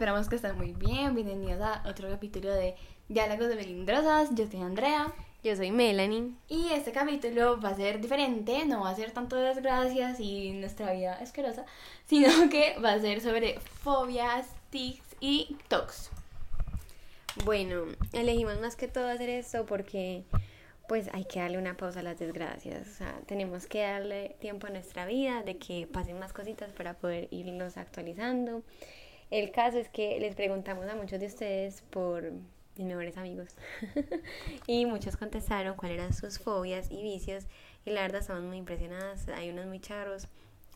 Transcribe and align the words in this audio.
esperamos 0.00 0.30
que 0.30 0.36
estén 0.36 0.56
muy 0.56 0.72
bien. 0.72 1.14
Bienvenidos 1.14 1.60
a 1.60 1.82
otro 1.86 2.08
capítulo 2.08 2.50
de 2.54 2.74
Diálogos 3.08 3.48
de 3.48 3.56
Melindrosas. 3.56 4.30
Yo 4.34 4.46
soy 4.46 4.62
Andrea. 4.62 5.12
Yo 5.44 5.54
soy 5.54 5.70
Melanie. 5.72 6.32
Y 6.48 6.70
este 6.72 6.90
capítulo 6.90 7.60
va 7.60 7.68
a 7.68 7.74
ser 7.74 8.00
diferente, 8.00 8.64
no 8.64 8.80
va 8.80 8.88
a 8.88 8.94
ser 8.94 9.10
tanto 9.10 9.36
de 9.36 9.48
desgracias 9.48 10.18
y 10.18 10.52
nuestra 10.52 10.94
vida 10.94 11.18
asquerosa, 11.20 11.66
sino 12.06 12.28
que 12.50 12.78
va 12.82 12.92
a 12.92 12.98
ser 12.98 13.20
sobre 13.20 13.60
fobias, 13.60 14.46
tics 14.70 15.04
y 15.20 15.58
tocs. 15.68 16.10
Bueno, 17.44 17.82
elegimos 18.14 18.58
más 18.58 18.76
que 18.76 18.88
todo 18.88 19.06
hacer 19.06 19.28
esto 19.28 19.66
porque 19.66 20.24
pues 20.88 21.10
hay 21.12 21.26
que 21.26 21.40
darle 21.40 21.58
una 21.58 21.76
pausa 21.76 22.00
a 22.00 22.02
las 22.02 22.18
desgracias. 22.18 22.88
O 22.88 22.94
sea, 22.94 23.20
tenemos 23.26 23.66
que 23.66 23.82
darle 23.82 24.34
tiempo 24.40 24.66
a 24.66 24.70
nuestra 24.70 25.04
vida 25.04 25.42
de 25.42 25.58
que 25.58 25.86
pasen 25.86 26.18
más 26.18 26.32
cositas 26.32 26.72
para 26.72 26.94
poder 26.94 27.28
irnos 27.30 27.76
actualizando. 27.76 28.62
El 29.30 29.52
caso 29.52 29.78
es 29.78 29.88
que 29.88 30.18
les 30.18 30.34
preguntamos 30.34 30.88
a 30.88 30.96
muchos 30.96 31.20
de 31.20 31.26
ustedes 31.26 31.82
por 31.90 32.32
mis 32.76 32.86
mejores 32.86 33.16
amigos 33.16 33.54
y 34.66 34.86
muchos 34.86 35.16
contestaron 35.16 35.76
cuáles 35.76 35.98
eran 35.98 36.12
sus 36.12 36.38
fobias 36.38 36.90
y 36.90 37.02
vicios 37.02 37.44
y 37.84 37.90
la 37.90 38.02
verdad 38.02 38.20
estamos 38.22 38.42
muy 38.42 38.56
impresionadas. 38.56 39.28
Hay 39.28 39.50
unos 39.50 39.66
muy 39.66 39.80
charros. 39.80 40.26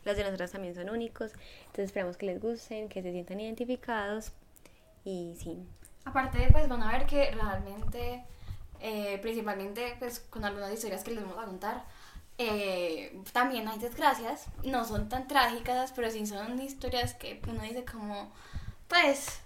Los 0.05 0.15
de 0.15 0.23
nosotros 0.23 0.51
también 0.51 0.75
son 0.75 0.89
únicos. 0.89 1.33
Entonces 1.61 1.85
esperamos 1.85 2.15
que 2.15 2.27
les 2.27 2.39
gusten, 2.39 2.89
que 2.89 3.01
se 3.01 3.11
sientan 3.11 3.39
identificados 3.39 4.31
y 5.03 5.35
sí. 5.37 5.65
Aparte, 6.05 6.47
pues 6.51 6.69
van 6.69 6.83
a 6.83 6.91
ver 6.91 7.05
que 7.07 7.31
realmente 7.31 8.23
eh, 8.79 9.17
principalmente 9.21 9.95
pues 9.99 10.19
con 10.19 10.45
algunas 10.45 10.71
historias 10.71 11.03
que 11.03 11.11
les 11.11 11.23
vamos 11.23 11.41
a 11.41 11.45
contar. 11.45 11.83
Eh, 12.37 13.21
también 13.31 13.67
hay 13.67 13.79
desgracias, 13.79 14.47
no 14.63 14.83
son 14.83 15.07
tan 15.07 15.27
trágicas, 15.27 15.93
pero 15.95 16.11
sí 16.11 16.25
son 16.25 16.61
historias 16.61 17.13
que 17.13 17.41
uno 17.47 17.61
dice 17.61 17.85
como, 17.85 18.31
pues, 18.87 19.39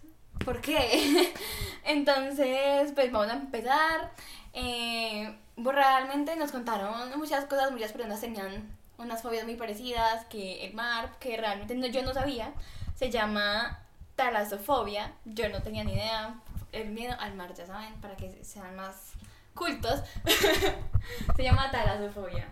¿por 0.44 0.62
qué? 0.62 1.32
Entonces, 1.84 2.92
pues 2.94 3.12
vamos 3.12 3.30
a 3.30 3.34
empezar. 3.34 4.12
Eh, 4.54 5.36
realmente 5.58 6.36
nos 6.36 6.52
contaron 6.52 7.18
muchas 7.18 7.46
cosas, 7.46 7.72
muchas 7.72 7.92
personas 7.92 8.22
tenían 8.22 8.68
unas 8.98 9.22
fobias 9.22 9.46
muy 9.46 9.56
parecidas, 9.56 10.26
que 10.26 10.66
el 10.66 10.74
mar, 10.74 11.18
que 11.20 11.38
realmente 11.38 11.76
no, 11.76 11.88
yo 11.88 12.02
no 12.04 12.14
sabía, 12.14 12.54
se 12.96 13.10
llama 13.10 13.80
talasofobia, 14.16 15.14
yo 15.26 15.48
no 15.50 15.62
tenía 15.62 15.84
ni 15.84 15.94
idea, 15.94 16.36
el 16.72 16.90
miedo 16.90 17.16
al 17.20 17.36
mar, 17.36 17.54
ya 17.54 17.66
saben, 17.66 17.94
para 18.02 18.16
que 18.18 18.44
sean 18.44 18.76
más 18.76 19.14
cultos, 19.54 20.02
se 21.36 21.44
llama 21.44 21.72
talasofobia. 21.72 22.48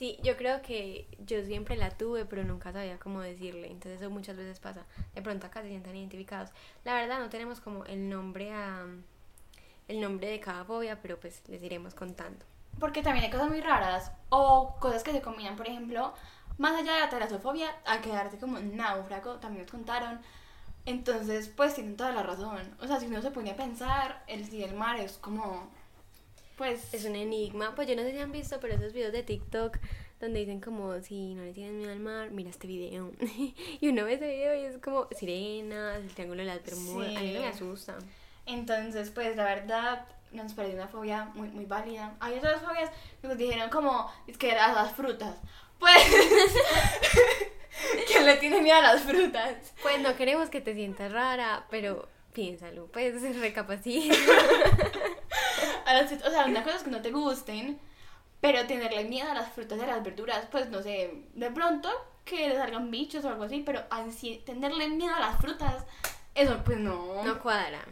Sí, 0.00 0.16
yo 0.22 0.34
creo 0.38 0.62
que 0.62 1.06
yo 1.26 1.44
siempre 1.44 1.76
la 1.76 1.90
tuve, 1.90 2.24
pero 2.24 2.42
nunca 2.42 2.72
sabía 2.72 2.98
cómo 2.98 3.20
decirle. 3.20 3.66
Entonces 3.66 4.00
eso 4.00 4.08
muchas 4.08 4.34
veces 4.34 4.58
pasa. 4.58 4.86
De 5.14 5.20
pronto 5.20 5.46
acá 5.46 5.60
se 5.60 5.68
sientan 5.68 5.94
identificados. 5.94 6.48
La 6.86 6.94
verdad 6.94 7.18
no 7.18 7.28
tenemos 7.28 7.60
como 7.60 7.84
el 7.84 8.08
nombre 8.08 8.50
a 8.50 8.86
el 9.88 10.00
nombre 10.00 10.30
de 10.30 10.40
cada 10.40 10.64
fobia, 10.64 11.02
pero 11.02 11.20
pues 11.20 11.42
les 11.48 11.62
iremos 11.62 11.94
contando. 11.94 12.46
Porque 12.78 13.02
también 13.02 13.26
hay 13.26 13.30
cosas 13.30 13.50
muy 13.50 13.60
raras 13.60 14.10
o 14.30 14.74
cosas 14.80 15.02
que 15.02 15.12
se 15.12 15.20
combinan, 15.20 15.56
por 15.56 15.68
ejemplo, 15.68 16.14
más 16.56 16.80
allá 16.80 16.94
de 16.94 17.00
la 17.00 17.10
talasofobia, 17.10 17.68
a 17.84 18.00
quedarte 18.00 18.38
como 18.38 18.58
náufrago, 18.58 19.34
también 19.34 19.64
nos 19.64 19.70
contaron. 19.70 20.18
Entonces, 20.86 21.48
pues 21.54 21.74
tienen 21.74 21.98
toda 21.98 22.12
la 22.12 22.22
razón. 22.22 22.74
O 22.80 22.86
sea, 22.86 23.00
si 23.00 23.06
uno 23.06 23.20
se 23.20 23.32
pone 23.32 23.50
a 23.50 23.56
pensar, 23.56 24.24
el 24.28 24.48
día 24.48 24.66
del 24.66 24.76
mar 24.76 24.98
es 24.98 25.18
como 25.18 25.68
pues 26.60 26.92
es 26.92 27.06
un 27.06 27.16
enigma. 27.16 27.74
Pues 27.74 27.88
yo 27.88 27.96
no 27.96 28.02
sé 28.02 28.12
si 28.12 28.18
han 28.18 28.32
visto, 28.32 28.60
pero 28.60 28.74
esos 28.74 28.92
videos 28.92 29.14
de 29.14 29.22
TikTok 29.22 29.78
donde 30.20 30.40
dicen 30.40 30.60
como 30.60 31.00
si 31.00 31.32
no 31.32 31.42
le 31.42 31.54
tienes 31.54 31.72
miedo 31.72 31.90
al 31.90 32.00
mar, 32.00 32.32
mira 32.32 32.50
este 32.50 32.66
video. 32.66 33.12
y 33.80 33.88
uno 33.88 34.04
ve 34.04 34.12
ese 34.12 34.28
video 34.28 34.54
y 34.54 34.66
es 34.66 34.76
como 34.76 35.08
sirenas, 35.16 36.02
el 36.02 36.12
triángulo 36.12 36.42
de 36.42 36.48
las 36.48 36.62
Bermudas. 36.62 37.16
A 37.16 37.20
mí 37.20 37.32
me 37.32 37.46
asusta. 37.46 37.96
Entonces, 38.44 39.10
pues 39.10 39.36
la 39.36 39.44
verdad 39.44 40.06
nos 40.32 40.52
pareció 40.52 40.76
una 40.76 40.88
fobia 40.88 41.30
muy, 41.34 41.48
muy 41.48 41.64
válida. 41.64 42.14
Hay 42.20 42.36
otras 42.36 42.60
fobias 42.60 42.90
que 43.22 43.28
nos 43.28 43.38
dijeron 43.38 43.70
como 43.70 44.12
es 44.26 44.36
que 44.36 44.50
eran 44.50 44.74
las 44.74 44.92
frutas. 44.92 45.38
Pues 45.78 45.96
¿Quién 48.06 48.26
le 48.26 48.36
tiene 48.36 48.60
miedo 48.60 48.76
a 48.76 48.82
las 48.82 49.00
frutas? 49.00 49.72
Pues 49.80 49.98
no 50.00 50.14
queremos 50.14 50.50
que 50.50 50.60
te 50.60 50.74
sientas 50.74 51.10
rara, 51.10 51.64
pero 51.70 52.06
piénsalo, 52.34 52.88
pues 52.88 53.22
recapacita. 53.40 54.14
O 56.24 56.30
sea, 56.30 56.46
una 56.46 56.62
cosa 56.62 56.76
es 56.76 56.82
que 56.82 56.90
no 56.90 57.02
te 57.02 57.10
gusten, 57.10 57.78
pero 58.40 58.66
tenerle 58.66 59.04
miedo 59.04 59.30
a 59.30 59.34
las 59.34 59.52
frutas 59.52 59.78
y 59.78 59.82
a 59.82 59.86
las 59.86 60.02
verduras, 60.02 60.46
pues 60.50 60.68
no 60.70 60.82
sé, 60.82 61.24
de 61.34 61.50
pronto 61.50 61.88
que 62.24 62.48
le 62.48 62.56
salgan 62.56 62.90
bichos 62.90 63.24
o 63.24 63.28
algo 63.28 63.44
así, 63.44 63.62
pero 63.64 63.82
así, 63.90 64.42
tenerle 64.46 64.88
miedo 64.88 65.14
a 65.14 65.20
las 65.20 65.40
frutas, 65.40 65.84
eso 66.34 66.60
pues 66.64 66.78
no. 66.78 67.24
No 67.24 67.40
cuadra. 67.40 67.84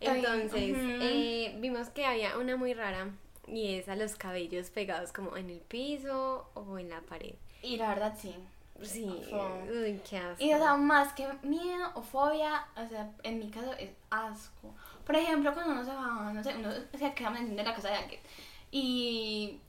Entonces, 0.00 0.76
eh, 0.76 1.56
vimos 1.58 1.88
que 1.90 2.04
había 2.04 2.38
una 2.38 2.56
muy 2.56 2.74
rara 2.74 3.08
y 3.46 3.74
es 3.74 3.88
a 3.88 3.96
los 3.96 4.14
cabellos 4.14 4.70
pegados 4.70 5.12
como 5.12 5.36
en 5.36 5.50
el 5.50 5.60
piso 5.60 6.50
o 6.54 6.78
en 6.78 6.90
la 6.90 7.00
pared. 7.00 7.34
Y 7.62 7.76
la 7.76 7.88
verdad 7.88 8.16
sí. 8.20 8.34
Sí, 8.82 9.06
uy, 9.06 10.00
qué 10.08 10.18
asco. 10.18 10.42
Y 10.42 10.54
o 10.54 10.58
sea, 10.58 10.76
más 10.76 11.12
que 11.12 11.26
miedo 11.42 11.90
o 11.94 12.02
fobia, 12.02 12.66
o 12.76 12.88
sea, 12.88 13.10
en 13.22 13.38
mi 13.38 13.50
caso 13.50 13.72
es 13.74 13.90
asco. 14.10 14.74
Por 15.04 15.16
ejemplo, 15.16 15.52
cuando 15.52 15.72
uno 15.72 15.84
se 15.84 15.90
va, 15.90 16.32
no 16.32 16.42
sé, 16.42 16.54
uno 16.56 16.70
se 16.72 17.14
queda 17.14 17.36
en 17.38 17.56
la 17.56 17.74
casa 17.74 17.88
de 17.88 17.94
alguien 17.94 18.20
y, 18.70 19.60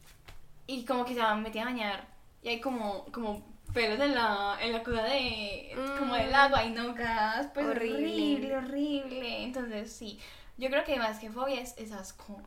y 0.67 0.85
como 0.85 1.05
que 1.05 1.13
se 1.13 1.21
va 1.21 1.31
a 1.31 1.35
meter 1.35 1.61
a 1.61 1.65
bañar 1.65 2.07
y 2.41 2.49
hay 2.49 2.61
como, 2.61 3.05
como 3.11 3.43
pelos 3.73 3.99
en 3.99 4.15
la, 4.15 4.57
en 4.61 4.73
la 4.73 4.83
cosa 4.83 5.03
de, 5.03 5.71
como 5.97 6.15
del 6.15 6.31
mm. 6.31 6.35
agua 6.35 6.63
y 6.63 6.71
no 6.71 6.93
gas, 6.93 7.47
pues 7.53 7.65
horrible. 7.65 8.55
horrible, 8.55 9.43
Entonces, 9.43 9.91
sí, 9.91 10.19
yo 10.57 10.69
creo 10.69 10.83
que 10.83 10.97
más 10.97 11.19
que 11.19 11.29
fobia 11.29 11.61
es, 11.61 11.77
es 11.77 11.91
asco. 11.91 12.41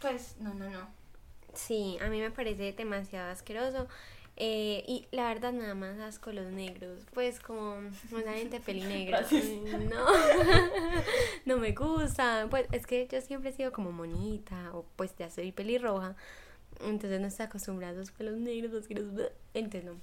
Pues, 0.00 0.36
no, 0.40 0.54
no, 0.54 0.68
no. 0.68 0.88
Sí, 1.54 1.98
a 2.00 2.06
mí 2.08 2.20
me 2.20 2.30
parece 2.30 2.72
demasiado 2.72 3.30
asqueroso. 3.30 3.88
Eh, 4.42 4.84
y 4.86 5.06
la 5.10 5.24
verdad, 5.24 5.52
nada 5.52 5.74
más 5.74 5.98
asco 5.98 6.32
los 6.32 6.50
negros. 6.50 7.04
Pues 7.12 7.40
como 7.40 7.74
una 8.10 8.32
gente 8.32 8.58
pelinegra. 8.58 9.22
No, 9.90 10.06
no 11.44 11.56
me 11.58 11.72
gusta. 11.72 12.46
Pues 12.48 12.66
es 12.72 12.86
que 12.86 13.06
yo 13.06 13.20
siempre 13.20 13.50
he 13.50 13.52
sido 13.52 13.70
como 13.70 13.92
monita, 13.92 14.70
o 14.72 14.86
pues 14.96 15.14
ya 15.18 15.28
soy 15.28 15.52
pelirroja. 15.52 16.16
Entonces 16.82 17.20
no 17.20 17.26
estoy 17.26 17.46
acostumbrada 17.46 17.92
a 17.92 17.96
los 17.96 18.12
pelos 18.12 18.38
negros, 18.38 18.88
los 18.88 19.30
Entonces 19.52 19.84
no. 19.84 20.00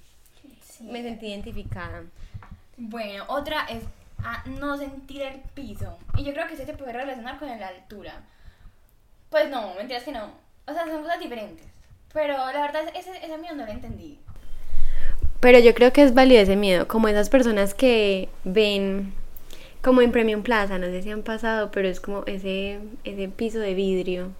Me 0.82 1.02
sentí 1.02 1.26
identificada. 1.26 2.04
Bueno, 2.76 3.24
otra 3.26 3.64
es 3.64 3.82
a 4.18 4.44
no 4.46 4.78
sentir 4.78 5.22
el 5.22 5.40
piso. 5.52 5.98
Y 6.16 6.22
yo 6.22 6.32
creo 6.32 6.46
que 6.46 6.54
eso 6.54 6.64
se 6.64 6.74
puede 6.74 6.92
relacionar 6.92 7.40
con 7.40 7.48
la 7.48 7.66
altura. 7.66 8.22
Pues 9.30 9.50
no, 9.50 9.74
mentiras 9.74 10.04
que 10.04 10.12
no. 10.12 10.30
O 10.64 10.72
sea, 10.72 10.86
son 10.86 11.02
cosas 11.02 11.18
diferentes. 11.18 11.66
Pero 12.12 12.34
la 12.36 12.60
verdad, 12.60 12.84
ese, 12.94 13.16
ese 13.16 13.36
mío 13.38 13.56
no 13.56 13.66
lo 13.66 13.72
entendí. 13.72 14.20
Pero 15.40 15.58
yo 15.60 15.74
creo 15.74 15.92
que 15.92 16.02
es 16.02 16.14
válido 16.14 16.42
ese 16.42 16.56
miedo, 16.56 16.88
como 16.88 17.08
esas 17.08 17.28
personas 17.28 17.74
que 17.74 18.28
ven 18.44 19.12
como 19.82 20.02
en 20.02 20.10
Premium 20.10 20.42
Plaza, 20.42 20.78
no 20.78 20.86
sé 20.86 21.02
si 21.02 21.10
han 21.10 21.22
pasado, 21.22 21.70
pero 21.70 21.88
es 21.88 22.00
como 22.00 22.24
ese, 22.26 22.80
ese 23.04 23.28
piso 23.28 23.60
de 23.60 23.74
vidrio 23.74 24.30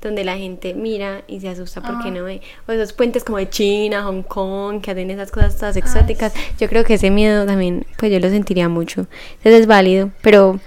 donde 0.00 0.24
la 0.24 0.36
gente 0.38 0.72
mira 0.74 1.22
y 1.26 1.40
se 1.40 1.48
asusta 1.48 1.82
porque 1.82 2.10
no 2.10 2.24
ve. 2.24 2.40
O 2.66 2.72
esos 2.72 2.92
puentes 2.92 3.22
como 3.22 3.38
de 3.38 3.50
China, 3.50 4.04
Hong 4.04 4.22
Kong, 4.22 4.80
que 4.80 4.90
hacen 4.92 5.10
esas 5.10 5.30
cosas 5.30 5.58
todas 5.58 5.76
exóticas. 5.76 6.32
Yo 6.58 6.68
creo 6.68 6.84
que 6.84 6.94
ese 6.94 7.10
miedo 7.10 7.44
también, 7.44 7.86
pues 7.98 8.10
yo 8.10 8.18
lo 8.18 8.30
sentiría 8.30 8.68
mucho. 8.68 9.06
Entonces 9.38 9.62
es 9.62 9.66
válido, 9.66 10.10
pero, 10.22 10.58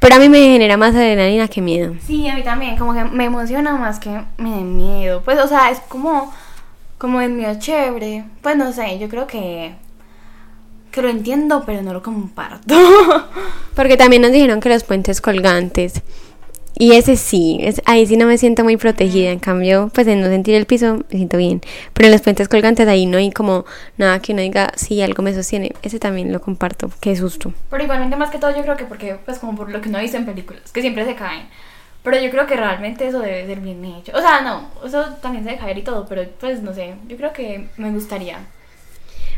pero 0.00 0.16
a 0.16 0.18
mí 0.18 0.28
me 0.28 0.40
genera 0.40 0.76
más 0.76 0.94
adrenalina 0.96 1.46
que 1.46 1.60
miedo. 1.60 1.94
Sí, 2.04 2.26
a 2.26 2.34
mí 2.34 2.42
también, 2.42 2.76
como 2.76 2.94
que 2.94 3.04
me 3.04 3.26
emociona 3.26 3.76
más 3.76 4.00
que 4.00 4.10
me 4.38 4.50
da 4.50 4.56
miedo. 4.56 5.22
Pues, 5.24 5.38
o 5.38 5.46
sea, 5.46 5.70
es 5.70 5.78
como 5.80 6.32
como 7.00 7.22
el 7.22 7.32
mío 7.32 7.48
chévere. 7.58 8.24
Pues 8.42 8.56
no 8.56 8.72
sé, 8.72 8.98
yo 8.98 9.08
creo 9.08 9.26
que 9.26 9.72
que 10.92 11.02
lo 11.02 11.08
entiendo, 11.08 11.62
pero 11.64 11.82
no 11.82 11.92
lo 11.92 12.02
comparto. 12.02 12.74
Porque 13.74 13.96
también 13.96 14.22
nos 14.22 14.32
dijeron 14.32 14.60
que 14.60 14.68
los 14.68 14.84
puentes 14.84 15.20
colgantes. 15.20 16.02
Y 16.76 16.92
ese 16.92 17.16
sí, 17.16 17.58
es, 17.60 17.80
ahí 17.86 18.06
sí 18.06 18.16
no 18.16 18.26
me 18.26 18.38
siento 18.38 18.64
muy 18.64 18.76
protegida. 18.76 19.30
En 19.30 19.38
cambio, 19.38 19.90
pues 19.94 20.06
en 20.08 20.20
no 20.20 20.26
sentir 20.26 20.54
el 20.56 20.66
piso 20.66 20.98
me 21.10 21.16
siento 21.16 21.36
bien. 21.36 21.60
Pero 21.94 22.06
en 22.06 22.12
los 22.12 22.22
puentes 22.22 22.48
colgantes 22.48 22.86
ahí 22.88 23.06
no 23.06 23.18
hay 23.18 23.30
como 23.30 23.64
nada 23.96 24.20
que 24.20 24.32
uno 24.32 24.42
diga, 24.42 24.72
sí, 24.76 25.00
algo 25.00 25.22
me 25.22 25.32
sostiene. 25.32 25.72
Ese 25.82 25.98
también 25.98 26.32
lo 26.32 26.40
comparto. 26.40 26.90
Qué 27.00 27.16
susto. 27.16 27.52
Pero 27.70 27.84
igualmente 27.84 28.16
más 28.16 28.30
que 28.30 28.38
todo 28.38 28.54
yo 28.54 28.62
creo 28.62 28.76
que 28.76 28.84
porque, 28.84 29.16
pues 29.24 29.38
como 29.38 29.56
por 29.56 29.70
lo 29.70 29.80
que 29.80 29.88
uno 29.88 29.98
dice 29.98 30.16
en 30.16 30.26
películas, 30.26 30.70
que 30.72 30.80
siempre 30.80 31.04
se 31.04 31.14
caen. 31.14 31.48
Pero 32.02 32.18
yo 32.18 32.30
creo 32.30 32.46
que 32.46 32.56
realmente 32.56 33.06
eso 33.06 33.20
debe 33.20 33.46
ser 33.46 33.60
bien 33.60 33.84
hecho. 33.84 34.12
O 34.14 34.20
sea, 34.20 34.40
no, 34.40 34.70
eso 34.84 35.04
también 35.20 35.44
se 35.44 35.50
debe 35.50 35.60
caer 35.60 35.78
y 35.78 35.82
todo, 35.82 36.06
pero 36.08 36.24
pues 36.40 36.62
no 36.62 36.72
sé, 36.72 36.94
yo 37.06 37.16
creo 37.16 37.32
que 37.32 37.68
me 37.76 37.90
gustaría. 37.90 38.38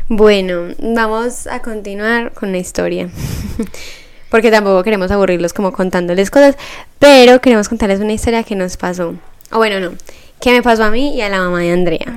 Bueno, 0.07 0.73
vamos 0.79 1.47
a 1.47 1.61
continuar 1.61 2.33
con 2.33 2.51
la 2.51 2.57
historia. 2.57 3.09
Porque 4.29 4.49
tampoco 4.49 4.83
queremos 4.83 5.11
aburrirlos 5.11 5.53
como 5.53 5.71
contándoles 5.71 6.31
cosas, 6.31 6.57
pero 6.97 7.39
queremos 7.39 7.69
contarles 7.69 7.99
una 7.99 8.13
historia 8.13 8.43
que 8.43 8.55
nos 8.55 8.77
pasó. 8.77 9.13
O 9.51 9.57
bueno, 9.57 9.79
no, 9.79 9.95
que 10.39 10.51
me 10.51 10.63
pasó 10.63 10.85
a 10.85 10.89
mí 10.89 11.15
y 11.15 11.21
a 11.21 11.29
la 11.29 11.37
mamá 11.37 11.59
de 11.59 11.71
Andrea. 11.71 12.07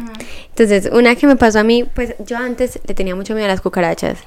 Entonces, 0.49 0.89
una 0.91 1.15
que 1.15 1.27
me 1.27 1.37
pasó 1.37 1.59
a 1.59 1.63
mí, 1.63 1.85
pues 1.85 2.15
yo 2.21 2.39
antes 2.39 2.81
le 2.87 2.95
tenía 2.95 3.15
mucho 3.15 3.35
miedo 3.35 3.45
a 3.45 3.49
las 3.49 3.61
cucarachas 3.61 4.19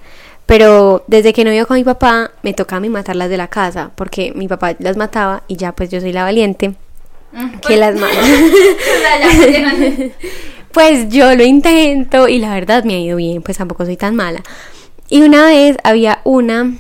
Pero 0.49 1.03
desde 1.05 1.31
que 1.31 1.43
no 1.43 1.51
vivo 1.51 1.67
con 1.67 1.77
mi 1.77 1.83
papá, 1.83 2.31
me 2.41 2.55
toca 2.55 2.77
a 2.77 2.79
mí 2.79 2.89
matarlas 2.89 3.29
de 3.29 3.37
la 3.37 3.49
casa, 3.49 3.91
porque 3.93 4.31
mi 4.33 4.47
papá 4.47 4.75
las 4.79 4.97
mataba 4.97 5.43
y 5.47 5.57
ya 5.57 5.73
pues 5.73 5.91
yo 5.91 6.01
soy 6.01 6.11
la 6.11 6.23
valiente 6.23 6.73
que 7.67 7.77
las 7.77 7.93
mata. 7.93 8.15
pues 10.71 11.07
yo 11.09 11.35
lo 11.35 11.43
intento 11.43 12.27
y 12.27 12.39
la 12.39 12.51
verdad 12.51 12.83
me 12.83 12.95
ha 12.95 12.99
ido 12.99 13.17
bien, 13.17 13.43
pues 13.43 13.59
tampoco 13.59 13.85
soy 13.85 13.95
tan 13.95 14.15
mala. 14.15 14.41
Y 15.07 15.21
una 15.21 15.45
vez 15.45 15.77
había 15.83 16.21
una 16.23 16.73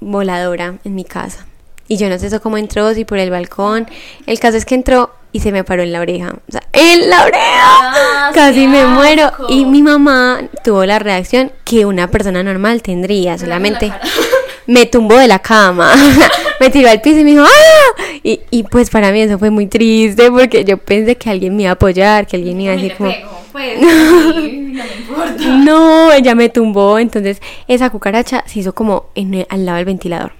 voladora 0.00 0.78
en 0.82 0.94
mi 0.96 1.04
casa. 1.04 1.46
Y 1.86 1.98
yo 1.98 2.08
no 2.08 2.18
sé 2.18 2.26
eso 2.26 2.42
cómo 2.42 2.58
entró, 2.58 2.94
si 2.94 3.04
por 3.04 3.18
el 3.18 3.30
balcón. 3.30 3.86
El 4.26 4.40
caso 4.40 4.56
es 4.56 4.64
que 4.64 4.74
entró 4.74 5.14
y 5.34 5.40
se 5.40 5.50
me 5.50 5.64
paró 5.64 5.82
en 5.82 5.90
la 5.92 6.00
oreja. 6.00 6.32
O 6.48 6.52
sea, 6.52 6.62
en 6.72 7.10
la 7.10 7.24
oreja. 7.24 7.40
Ah, 7.42 8.30
Casi 8.32 8.68
me 8.68 8.86
muero. 8.86 9.32
Y 9.48 9.64
mi 9.64 9.82
mamá 9.82 10.42
tuvo 10.62 10.86
la 10.86 11.00
reacción 11.00 11.50
que 11.64 11.84
una 11.84 12.08
persona 12.08 12.42
normal 12.44 12.82
tendría. 12.82 13.36
Solamente 13.36 13.92
me 14.68 14.86
tumbó 14.86 15.16
de 15.18 15.26
la 15.26 15.40
cama. 15.40 15.92
me 16.60 16.70
tiró 16.70 16.88
al 16.88 17.00
piso 17.00 17.18
y 17.18 17.24
me 17.24 17.30
dijo 17.32 17.42
¡Ah! 17.44 18.02
Y, 18.22 18.40
y 18.50 18.62
pues 18.62 18.90
para 18.90 19.10
mí 19.10 19.20
eso 19.22 19.36
fue 19.38 19.50
muy 19.50 19.66
triste 19.66 20.30
porque 20.30 20.64
yo 20.64 20.78
pensé 20.78 21.16
que 21.16 21.28
alguien 21.30 21.56
me 21.56 21.62
iba 21.64 21.70
a 21.72 21.74
apoyar, 21.74 22.26
que 22.28 22.36
alguien 22.36 22.56
me 22.56 22.62
iba 22.62 22.72
a 22.72 22.76
decir 22.76 22.94
como... 22.96 23.12
pues, 23.52 23.78
sí, 23.80 23.84
no 23.86 24.84
me 24.84 24.94
importa. 24.94 25.44
No, 25.58 26.12
ella 26.12 26.34
me 26.36 26.48
tumbó, 26.48 26.98
entonces 27.00 27.42
esa 27.66 27.90
cucaracha 27.90 28.44
se 28.46 28.60
hizo 28.60 28.72
como 28.72 29.06
en 29.16 29.34
el- 29.34 29.46
al 29.50 29.66
lado 29.66 29.76
del 29.78 29.84
ventilador. 29.86 30.32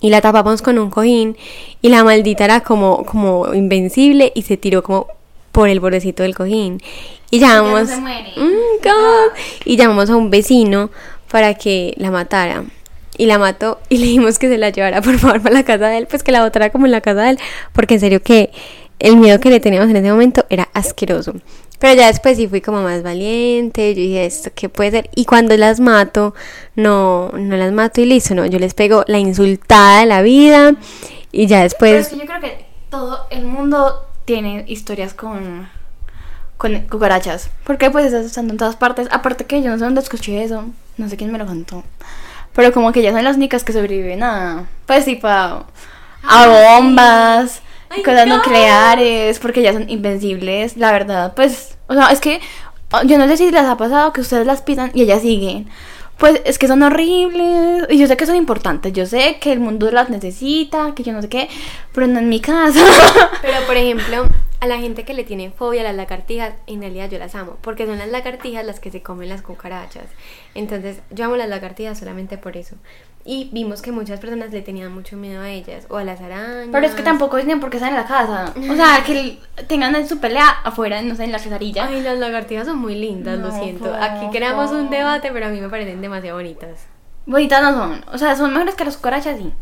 Y 0.00 0.10
la 0.10 0.20
tapamos 0.20 0.62
con 0.62 0.78
un 0.78 0.90
cojín 0.90 1.36
y 1.80 1.88
la 1.88 2.04
maldita 2.04 2.44
era 2.44 2.60
como, 2.60 3.04
como 3.04 3.54
invencible 3.54 4.32
y 4.34 4.42
se 4.42 4.56
tiró 4.56 4.82
como 4.82 5.06
por 5.52 5.68
el 5.68 5.80
bordecito 5.80 6.22
del 6.22 6.34
cojín. 6.34 6.82
Y 7.30 7.38
llamamos. 7.38 7.88
Mm, 7.88 8.50
y 9.64 9.76
llamamos 9.76 10.10
a 10.10 10.16
un 10.16 10.30
vecino 10.30 10.90
para 11.30 11.54
que 11.54 11.94
la 11.96 12.10
matara. 12.10 12.64
Y 13.18 13.24
la 13.24 13.38
mató 13.38 13.78
y 13.88 13.96
le 13.96 14.06
dijimos 14.06 14.38
que 14.38 14.48
se 14.48 14.58
la 14.58 14.68
llevara 14.68 15.00
por 15.02 15.18
favor 15.18 15.40
para 15.40 15.54
la 15.54 15.64
casa 15.64 15.88
de 15.88 15.98
él, 15.98 16.06
pues 16.06 16.22
que 16.22 16.32
la 16.32 16.44
botara 16.44 16.70
como 16.70 16.84
en 16.84 16.92
la 16.92 17.00
casa 17.00 17.22
de 17.22 17.30
él, 17.30 17.38
porque 17.72 17.94
en 17.94 18.00
serio 18.00 18.22
que 18.22 18.50
el 18.98 19.16
miedo 19.16 19.40
que 19.40 19.50
le 19.50 19.60
teníamos 19.60 19.90
en 19.90 19.96
ese 19.96 20.10
momento 20.10 20.44
era 20.48 20.68
asqueroso. 20.72 21.34
Pero 21.78 21.94
ya 21.94 22.06
después 22.06 22.38
sí 22.38 22.48
fui 22.48 22.62
como 22.62 22.82
más 22.82 23.02
valiente, 23.02 23.94
yo 23.94 24.00
dije 24.00 24.24
esto, 24.24 24.50
¿qué 24.54 24.68
puede 24.68 24.90
ser? 24.92 25.10
Y 25.14 25.26
cuando 25.26 25.56
las 25.56 25.78
mato, 25.78 26.34
no, 26.74 27.30
no 27.32 27.56
las 27.56 27.72
mato 27.72 28.00
y 28.00 28.06
listo, 28.06 28.34
no, 28.34 28.46
yo 28.46 28.58
les 28.58 28.72
pego 28.72 29.04
la 29.06 29.18
insultada 29.18 30.00
de 30.00 30.06
la 30.06 30.22
vida 30.22 30.74
y 31.32 31.46
ya 31.46 31.58
Pero 31.58 31.64
después... 31.64 32.06
es 32.06 32.08
que 32.08 32.18
yo 32.18 32.24
creo 32.24 32.40
que 32.40 32.66
todo 32.88 33.26
el 33.30 33.44
mundo 33.44 34.06
tiene 34.24 34.64
historias 34.66 35.12
con, 35.12 35.68
con 36.56 36.80
cucarachas. 36.82 37.50
Porque 37.64 37.90
pues 37.90 38.06
estás 38.06 38.26
usando 38.26 38.52
en 38.52 38.58
todas 38.58 38.76
partes. 38.76 39.08
Aparte 39.10 39.44
que 39.44 39.62
yo 39.62 39.70
no 39.70 39.78
sé 39.78 39.84
dónde 39.84 40.00
escuché 40.00 40.42
eso. 40.42 40.64
No 40.96 41.08
sé 41.08 41.16
quién 41.16 41.30
me 41.30 41.38
lo 41.38 41.46
contó. 41.46 41.84
Pero 42.54 42.72
como 42.72 42.92
que 42.92 43.02
ya 43.02 43.12
son 43.12 43.24
las 43.24 43.36
únicas 43.36 43.64
que 43.64 43.72
sobreviven 43.72 44.22
a... 44.22 44.66
Pues 44.86 45.04
tipo 45.04 45.28
a, 45.28 45.66
a 46.22 46.46
bombas, 46.78 47.60
Ay, 47.88 48.02
cosas 48.02 48.26
no. 48.26 48.36
nucleares. 48.36 49.38
Porque 49.38 49.62
ya 49.62 49.72
son 49.72 49.88
invencibles. 49.88 50.76
La 50.76 50.92
verdad, 50.92 51.34
pues... 51.34 51.78
O 51.86 51.94
sea, 51.94 52.08
es 52.08 52.20
que... 52.20 52.40
Yo 53.04 53.18
no 53.18 53.26
sé 53.26 53.36
si 53.36 53.50
les 53.50 53.64
ha 53.64 53.76
pasado 53.76 54.12
que 54.12 54.20
ustedes 54.20 54.46
las 54.46 54.62
pisan 54.62 54.90
y 54.94 55.02
ellas 55.02 55.22
siguen. 55.22 55.68
Pues 56.18 56.40
es 56.44 56.58
que 56.58 56.68
son 56.68 56.82
horribles. 56.82 57.86
Y 57.90 57.98
yo 57.98 58.06
sé 58.06 58.16
que 58.16 58.26
son 58.26 58.36
importantes. 58.36 58.92
Yo 58.92 59.06
sé 59.06 59.38
que 59.40 59.52
el 59.52 59.60
mundo 59.60 59.90
las 59.90 60.08
necesita, 60.08 60.94
que 60.94 61.02
yo 61.02 61.12
no 61.12 61.20
sé 61.20 61.28
qué. 61.28 61.48
Pero 61.92 62.06
no 62.06 62.18
en 62.20 62.28
mi 62.28 62.40
casa. 62.40 62.80
Pero 63.42 63.66
por 63.66 63.76
ejemplo, 63.76 64.26
a 64.60 64.66
la 64.66 64.78
gente 64.78 65.04
que 65.04 65.14
le 65.14 65.24
tiene 65.24 65.50
fobia 65.50 65.82
a 65.82 65.84
las 65.84 65.96
lagartijas, 65.96 66.54
en 66.66 66.80
realidad 66.80 67.10
yo 67.10 67.18
las 67.18 67.34
amo, 67.34 67.58
porque 67.60 67.86
son 67.86 67.98
las 67.98 68.08
lagartijas 68.08 68.64
las 68.64 68.80
que 68.80 68.90
se 68.90 69.02
comen 69.02 69.28
las 69.28 69.42
cucarachas. 69.42 70.06
Entonces, 70.54 71.00
yo 71.10 71.26
amo 71.26 71.36
las 71.36 71.48
lagartijas 71.48 71.98
solamente 71.98 72.38
por 72.38 72.56
eso. 72.56 72.76
Y 73.28 73.50
vimos 73.52 73.82
que 73.82 73.90
muchas 73.90 74.20
personas 74.20 74.52
le 74.52 74.62
tenían 74.62 74.94
mucho 74.94 75.16
miedo 75.16 75.42
a 75.42 75.50
ellas 75.50 75.86
o 75.90 75.96
a 75.96 76.04
las 76.04 76.20
arañas. 76.20 76.68
Pero 76.70 76.86
es 76.86 76.94
que 76.94 77.02
tampoco 77.02 77.36
tienen 77.38 77.58
por 77.58 77.70
qué 77.70 77.78
estar 77.78 77.90
en 77.90 77.96
la 77.96 78.06
casa. 78.06 78.54
O 78.56 78.76
sea, 78.76 79.02
que 79.04 79.38
tengan 79.66 80.08
su 80.08 80.20
pelea 80.20 80.48
afuera, 80.62 81.02
no 81.02 81.16
sé, 81.16 81.24
en 81.24 81.32
la 81.32 81.40
quesarilla. 81.40 81.86
Ay, 81.86 82.02
las 82.02 82.18
lagartijas 82.18 82.66
son 82.66 82.78
muy 82.78 82.94
lindas, 82.94 83.38
lo 83.40 83.50
siento. 83.50 83.92
Aquí 83.92 84.28
creamos 84.30 84.70
un 84.70 84.90
debate, 84.90 85.30
pero 85.32 85.46
a 85.46 85.48
mí 85.48 85.60
me 85.60 85.68
parecen 85.68 86.00
demasiado 86.00 86.36
bonitas. 86.36 86.86
Bonitas 87.26 87.60
no 87.62 87.72
son. 87.72 88.04
O 88.12 88.16
sea, 88.16 88.36
son 88.36 88.52
mejores 88.52 88.76
que 88.76 88.84
las 88.84 88.96
cucarachas, 88.96 89.38
sí. 89.38 89.52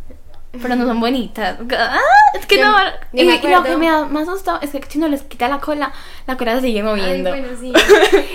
Pero 0.62 0.76
no 0.76 0.86
son 0.86 1.00
bonitas. 1.00 1.58
Ah, 1.76 1.98
es 2.38 2.46
que 2.46 2.58
Yo- 2.58 2.64
no. 2.64 2.76
yo 3.12 3.22
Y, 3.22 3.24
me 3.24 3.36
y 3.36 3.48
lo 3.48 3.62
que 3.62 3.76
me 3.76 3.86
da 3.90 4.04
más 4.06 4.26
susto 4.26 4.58
es 4.62 4.70
que 4.70 4.82
si 4.88 4.98
uno 4.98 5.08
les 5.08 5.22
quita 5.22 5.48
la 5.48 5.60
cola, 5.60 5.92
la 6.26 6.36
cola 6.36 6.56
se 6.56 6.62
sigue 6.62 6.82
moviendo. 6.82 7.32
Ay, 7.32 7.40
bueno, 7.42 7.56
sí. 7.60 7.72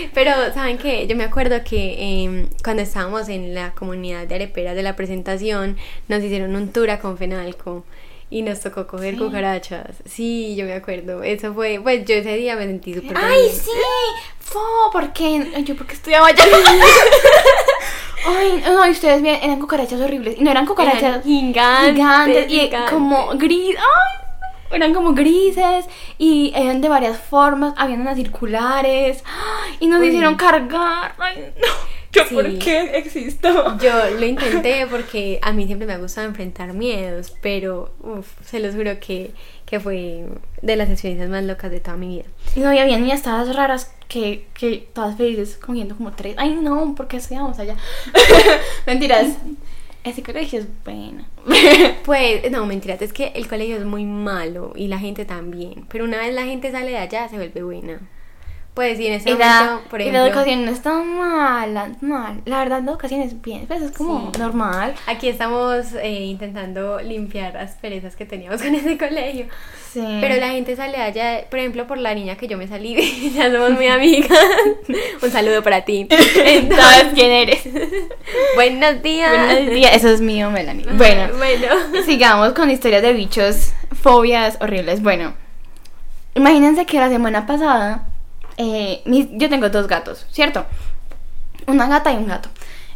Pero, 0.13 0.31
¿saben 0.53 0.77
qué? 0.77 1.05
Yo 1.07 1.15
me 1.15 1.23
acuerdo 1.25 1.61
que 1.63 1.95
eh, 1.97 2.47
cuando 2.63 2.81
estábamos 2.83 3.27
en 3.29 3.53
la 3.55 3.71
comunidad 3.71 4.25
de 4.27 4.35
areperas 4.35 4.75
de 4.75 4.83
la 4.83 4.95
presentación, 4.95 5.77
nos 6.07 6.23
hicieron 6.23 6.55
un 6.55 6.71
tour 6.71 6.89
a 6.89 6.99
Confenalco 6.99 7.83
y 8.29 8.41
nos 8.43 8.59
tocó 8.59 8.85
coger 8.87 9.15
Sí. 9.15 9.19
cucarachas. 9.19 9.87
Sí, 10.05 10.55
yo 10.55 10.65
me 10.65 10.73
acuerdo. 10.73 11.23
Eso 11.23 11.53
fue, 11.53 11.79
pues 11.81 12.05
yo 12.05 12.15
ese 12.15 12.35
día 12.37 12.55
me 12.55 12.65
sentí 12.65 12.93
súper 12.93 13.17
¡Ay, 13.17 13.49
sí! 13.51 13.71
¡Fo! 14.39 14.59
¿Por 14.91 15.11
qué? 15.13 15.51
Yo 15.65 15.75
porque 15.75 15.93
estudiaba 15.93 16.27
allá. 16.27 16.43
Ay, 18.29 18.63
no, 18.65 18.85
y 18.87 18.91
ustedes 18.91 19.21
bien, 19.21 19.39
eran 19.41 19.59
cucarachas 19.59 19.99
horribles. 20.01 20.37
Y 20.39 20.43
no 20.43 20.51
eran 20.51 20.65
cucarachas 20.65 21.03
Eran 21.03 21.23
gigantes, 21.23 21.93
gigantes 21.95 22.45
y 22.51 22.59
gigantes. 22.59 22.91
como 22.91 23.27
gris. 23.37 23.75
¡Ay! 23.77 24.25
Eran 24.71 24.93
como 24.93 25.13
grises 25.13 25.85
y 26.19 26.53
eran 26.55 26.79
de 26.81 26.89
varias 26.89 27.17
formas. 27.17 27.73
Habían 27.77 28.01
unas 28.01 28.15
circulares. 28.17 29.23
¡Ay! 29.25 29.77
Y 29.79 29.87
nos 29.87 29.99
Uy. 30.01 30.07
hicieron 30.09 30.35
cargar. 30.35 31.13
¡Ay, 31.17 31.51
no! 31.59 31.67
¿Yo 32.11 32.23
Sí. 32.25 32.33
por 32.35 32.57
qué 32.59 32.97
existo? 32.97 33.77
Yo 33.77 33.91
lo 34.19 34.25
intenté 34.25 34.87
porque 34.87 35.39
a 35.43 35.51
mí 35.51 35.65
siempre 35.67 35.85
me 35.87 35.93
ha 35.93 35.97
gustado 35.99 36.25
enfrentar 36.27 36.73
miedos, 36.73 37.35
pero 37.41 37.93
uf, 38.01 38.27
se 38.43 38.59
los 38.59 38.73
juro 38.75 38.99
que, 38.99 39.31
que 39.67 39.79
fue 39.79 40.25
de 40.63 40.75
las 40.75 40.89
experiencias 40.89 41.29
más 41.29 41.43
locas 41.43 41.69
de 41.69 41.79
toda 41.79 41.97
mi 41.97 42.07
vida. 42.07 42.25
Y 42.55 42.61
no, 42.61 42.73
y 42.73 42.79
había 42.79 42.97
niñas 42.97 43.21
todas 43.21 43.55
raras 43.55 43.91
que, 44.09 44.47
que 44.55 44.89
todas 44.91 45.15
felices 45.15 45.57
cogiendo 45.57 45.95
como 45.95 46.11
tres. 46.11 46.35
Ay, 46.37 46.55
no, 46.55 46.95
¿por 46.95 47.07
qué 47.07 47.17
estudiamos 47.17 47.57
allá? 47.59 47.77
Mentiras. 48.85 49.37
Ese 50.03 50.23
colegio 50.23 50.59
es 50.59 50.67
bueno. 50.83 51.23
Pues, 52.03 52.49
no, 52.49 52.65
mentiras, 52.65 53.01
es 53.03 53.13
que 53.13 53.27
el 53.35 53.47
colegio 53.47 53.77
es 53.77 53.85
muy 53.85 54.03
malo 54.03 54.73
y 54.75 54.87
la 54.87 54.97
gente 54.97 55.25
también. 55.25 55.85
Pero 55.89 56.05
una 56.05 56.17
vez 56.17 56.33
la 56.33 56.43
gente 56.43 56.71
sale 56.71 56.89
de 56.89 56.97
allá, 56.97 57.29
se 57.29 57.35
vuelve 57.35 57.61
buena. 57.61 57.99
Pues, 58.79 58.97
y 58.97 59.07
en 59.07 59.13
ese 59.15 59.31
Y 59.31 59.33
la, 59.33 59.81
por 59.89 59.99
y 59.99 60.03
ejemplo, 60.03 60.21
la 60.21 60.27
educación 60.29 60.63
no 60.65 60.71
está 60.71 60.93
mala, 61.03 61.89
mal. 61.99 62.39
La 62.45 62.59
verdad, 62.59 62.81
la 62.81 62.91
educación 62.91 63.19
es 63.19 63.41
bien, 63.41 63.65
pues 63.67 63.81
es 63.81 63.91
como 63.91 64.31
Sí. 64.33 64.39
normal. 64.39 64.95
aquí 65.05 65.27
estamos 65.27 65.87
eh, 66.01 66.09
intentando 66.23 67.01
limpiar 67.01 67.55
las 67.55 67.73
perezas 67.75 68.15
que 68.15 68.25
teníamos 68.25 68.61
con 68.63 68.73
ese 68.73 68.97
colegio. 68.97 69.47
Sí. 69.91 70.01
Pero 70.21 70.35
la 70.37 70.51
gente 70.51 70.77
sale 70.77 70.95
allá, 70.95 71.43
por 71.49 71.59
ejemplo, 71.59 71.87
por 71.87 71.97
la 71.97 72.13
niña 72.15 72.37
que 72.37 72.47
yo 72.47 72.57
me 72.57 72.69
salí, 72.69 73.31
ya 73.35 73.51
somos 73.51 73.71
muy 73.71 73.87
amigas. 73.87 74.39
Un 75.21 75.29
saludo 75.29 75.61
para 75.61 75.81
ti. 75.83 76.07
Entonces, 76.09 76.73
¿Sabes 76.73 77.13
quién 77.13 77.31
eres? 77.31 77.59
buenos 78.55 79.03
días. 79.03 79.29
Buenos 79.45 79.73
días, 79.73 79.93
eso 79.93 80.07
es 80.07 80.21
mío, 80.21 80.51
Melanie. 80.51 80.85
Bueno, 80.93 81.27
bueno. 81.37 81.67
sigamos 82.05 82.53
con 82.53 82.69
historias 82.69 83.01
de 83.01 83.11
bichos, 83.11 83.73
fobias 84.01 84.57
horribles. 84.61 85.03
Bueno, 85.03 85.33
imagínense 86.35 86.85
que 86.85 86.97
la 86.97 87.09
semana 87.09 87.45
pasada, 87.45 88.05
eh, 88.59 89.01
yo 89.05 89.49
tengo 89.49 89.69
dos 89.69 89.87
gatos, 89.87 90.27
¿cierto? 90.31 90.65
Una 91.65 91.87
gata 91.87 92.11
y 92.11 92.17
un 92.17 92.27
gato. 92.27 92.49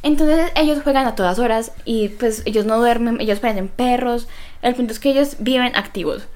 Entonces 0.04 0.52
ellos 0.56 0.84
juegan 0.84 1.08
a 1.08 1.16
todas 1.16 1.40
horas 1.40 1.72
y 1.86 2.10
pues 2.10 2.44
ellos 2.46 2.66
no 2.66 2.78
duermen, 2.78 3.22
ellos 3.22 3.40
parecen 3.40 3.70
perros. 3.70 4.28
El 4.62 4.76
punto 4.76 4.92
es 4.92 5.00
que 5.00 5.12
ellos 5.12 5.38
viven 5.40 5.74
activos. 5.78 6.28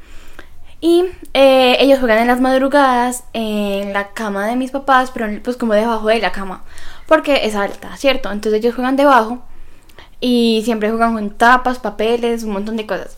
Y 0.80 1.06
eh, 1.34 1.76
ellos 1.80 2.00
juegan 2.00 2.20
en 2.20 2.28
las 2.28 2.40
madrugadas 2.40 3.26
en 3.34 3.92
la 3.92 4.10
cama 4.14 4.48
de 4.48 4.56
mis 4.56 4.72
papás, 4.72 5.12
pero 5.12 5.28
pues 5.44 5.58
como 5.58 5.74
debajo 5.74 6.08
de 6.08 6.20
la 6.20 6.32
cama, 6.32 6.64
porque 7.08 7.42
es 7.44 7.56
alta, 7.56 7.98
¿cierto? 7.98 8.32
Entonces 8.32 8.62
ellos 8.62 8.76
juegan 8.76 8.96
debajo 8.96 9.42
y 10.22 10.62
siempre 10.64 10.90
juegan 10.90 11.14
con 11.16 11.32
tapas, 11.32 11.80
papeles, 11.80 12.44
un 12.44 12.52
montón 12.52 12.78
de 12.78 12.86
cosas. 12.86 13.18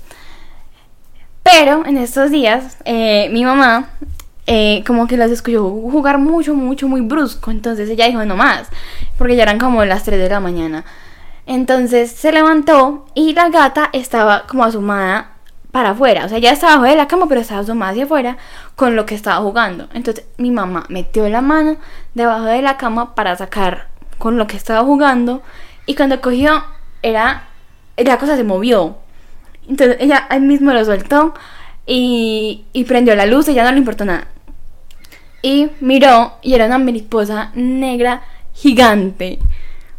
Pero 1.43 1.85
en 1.85 1.97
estos 1.97 2.31
días 2.31 2.77
eh, 2.85 3.29
mi 3.31 3.45
mamá 3.45 3.89
eh, 4.51 4.83
como 4.87 5.05
que 5.05 5.15
las 5.15 5.29
escuchó 5.29 5.61
jugar 5.69 6.17
mucho, 6.17 6.55
mucho, 6.55 6.87
muy 6.87 7.01
brusco. 7.01 7.51
Entonces 7.51 7.87
ella 7.87 8.07
dijo 8.07 8.25
no 8.25 8.35
más, 8.35 8.67
porque 9.15 9.35
ya 9.35 9.43
eran 9.43 9.59
como 9.59 9.85
las 9.85 10.03
3 10.03 10.19
de 10.19 10.27
la 10.27 10.39
mañana. 10.39 10.85
Entonces 11.45 12.11
se 12.11 12.31
levantó 12.31 13.05
y 13.13 13.33
la 13.33 13.49
gata 13.49 13.91
estaba 13.93 14.47
como 14.47 14.63
asomada 14.63 15.33
para 15.71 15.91
afuera. 15.91 16.25
O 16.25 16.29
sea, 16.29 16.39
ya 16.39 16.51
estaba 16.51 16.73
abajo 16.73 16.89
de 16.89 16.95
la 16.95 17.07
cama, 17.07 17.27
pero 17.29 17.41
estaba 17.41 17.61
asomada 17.61 17.91
hacia 17.91 18.05
afuera 18.05 18.37
con 18.75 18.95
lo 18.95 19.05
que 19.05 19.13
estaba 19.13 19.37
jugando. 19.37 19.87
Entonces 19.93 20.25
mi 20.37 20.49
mamá 20.49 20.83
metió 20.89 21.29
la 21.29 21.41
mano 21.41 21.77
debajo 22.15 22.45
de 22.45 22.63
la 22.63 22.77
cama 22.77 23.13
para 23.13 23.35
sacar 23.35 23.89
con 24.17 24.39
lo 24.39 24.47
que 24.47 24.57
estaba 24.57 24.83
jugando. 24.83 25.43
Y 25.85 25.93
cuando 25.93 26.21
cogió, 26.21 26.63
era. 27.03 27.43
La 27.97 28.17
cosa 28.17 28.35
se 28.35 28.43
movió. 28.43 28.97
Entonces 29.67 29.97
ella 29.99 30.25
ahí 30.29 30.39
mismo 30.39 30.73
lo 30.73 30.83
soltó 30.83 31.35
y, 31.85 32.65
y 32.73 32.85
prendió 32.85 33.15
la 33.15 33.27
luz 33.27 33.47
y 33.47 33.53
ya 33.53 33.63
no 33.63 33.71
le 33.71 33.77
importó 33.77 34.05
nada. 34.05 34.25
Y 35.41 35.69
miró 35.79 36.33
y 36.41 36.53
era 36.53 36.65
una 36.65 36.77
mariposa 36.77 37.51
negra 37.55 38.21
gigante. 38.53 39.39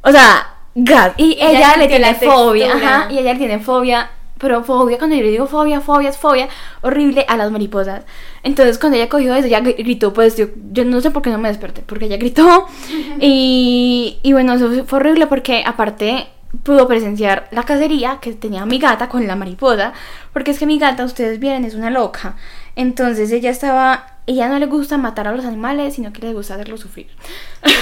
O 0.03 0.11
sea, 0.11 0.55
gas. 0.75 1.13
Y, 1.17 1.33
ella 1.41 1.51
ella, 1.51 1.77
le 1.77 1.89
tiene 1.89 2.15
fobia, 2.15 2.73
ajá, 2.75 3.07
y 3.11 3.19
ella 3.19 3.33
le 3.33 3.39
tiene 3.39 3.59
fobia, 3.59 4.11
pero 4.39 4.65
fobia, 4.65 4.97
cuando 4.99 5.17
yo 5.17 5.23
le 5.23 5.31
digo 5.31 5.47
fobia, 5.47 5.81
fobia, 5.81 6.09
es 6.11 6.17
fobia, 6.17 6.49
horrible 6.81 7.25
a 7.29 7.37
las 7.37 7.51
mariposas. 7.51 8.03
Entonces 8.43 8.79
cuando 8.79 8.97
ella 8.97 9.09
cogió 9.09 9.35
eso, 9.35 9.47
ella 9.47 9.61
gr- 9.61 9.77
gritó, 9.77 10.13
pues 10.13 10.37
yo, 10.37 10.47
yo 10.73 10.85
no 10.85 11.01
sé 11.01 11.11
por 11.11 11.23
qué 11.23 11.31
no 11.31 11.39
me 11.39 11.49
desperté, 11.49 11.83
porque 11.83 12.07
ella 12.07 12.17
gritó. 12.17 12.67
y, 13.21 14.19
y 14.23 14.33
bueno, 14.33 14.55
eso 14.55 14.85
fue 14.87 14.99
horrible 14.99 15.27
porque 15.27 15.63
aparte 15.67 16.29
pudo 16.65 16.89
presenciar 16.89 17.47
la 17.53 17.63
cacería 17.63 18.19
que 18.21 18.33
tenía 18.33 18.67
mi 18.67 18.79
gata 18.79 19.09
con 19.09 19.27
la 19.27 19.37
mariposa, 19.37 19.93
porque 20.33 20.51
es 20.51 20.59
que 20.59 20.67
mi 20.67 20.79
gata, 20.79 21.05
ustedes 21.05 21.39
vieron, 21.39 21.65
es 21.65 21.75
una 21.75 21.91
loca. 21.91 22.37
Entonces 22.77 23.31
ella 23.33 23.51
estaba, 23.51 24.10
ella 24.27 24.49
no 24.49 24.59
le 24.59 24.67
gusta 24.67 24.97
matar 24.99 25.27
a 25.29 25.33
los 25.33 25.45
animales, 25.45 25.95
sino 25.95 26.13
que 26.13 26.21
le 26.23 26.33
gusta 26.35 26.55
hacerlos 26.55 26.81
sufrir. 26.81 27.09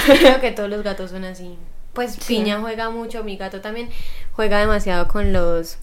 Creo 0.05 0.39
que 0.41 0.51
todos 0.51 0.69
los 0.69 0.83
gatos 0.83 1.11
son 1.11 1.23
así. 1.25 1.57
Pues 1.93 2.13
Sí. 2.13 2.35
Piña 2.37 2.59
juega 2.59 2.89
mucho, 2.89 3.23
mi 3.23 3.35
gato 3.37 3.61
también 3.61 3.89
juega 4.33 4.59
demasiado 4.59 5.07
con 5.07 5.33
los 5.33 5.77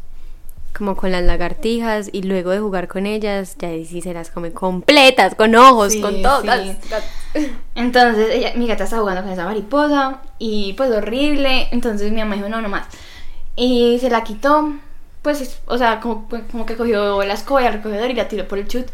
como 0.77 0.95
con 0.95 1.11
las 1.11 1.23
lagartijas 1.23 2.11
y 2.13 2.23
luego 2.25 2.51
de 2.51 2.59
jugar 2.59 2.87
con 2.87 3.07
ellas 3.07 3.57
ya 3.59 3.69
sí 3.71 4.03
se 4.03 4.13
las 4.13 4.31
come 4.31 4.53
completas, 4.53 5.35
con 5.35 5.55
ojos, 5.55 5.93
Sí, 5.95 6.03
con 6.03 6.21
todo. 6.21 6.43
sí. 6.43 6.77
Entonces, 7.75 8.29
ella, 8.31 8.53
mi 8.57 8.67
gata 8.67 8.85
estaba 8.85 9.01
jugando 9.01 9.23
con 9.23 9.33
esa 9.33 9.45
mariposa 9.47 10.21
y 10.39 10.75
pues 10.75 10.91
horrible. 10.91 11.69
Entonces 11.71 12.11
mi 12.13 12.19
mamá 12.19 12.37
dijo, 12.37 12.49
no, 12.49 12.61
no 12.61 12.69
más. 12.69 12.87
Y 13.57 13.99
se 14.01 14.11
la 14.11 14.23
quitó, 14.23 14.75
pues, 15.23 15.41
es- 15.41 15.59
o 15.67 15.79
sea, 15.79 16.01
como, 16.01 16.29
como 16.51 16.67
que 16.67 16.77
cogió 16.77 17.23
la 17.25 17.35
escoba, 17.35 17.67
el 17.67 17.73
recogedor 17.75 18.11
y 18.11 18.15
la 18.15 18.29
tiró 18.29 18.47
por 18.47 18.59
el 18.59 18.69
chut. 18.69 18.87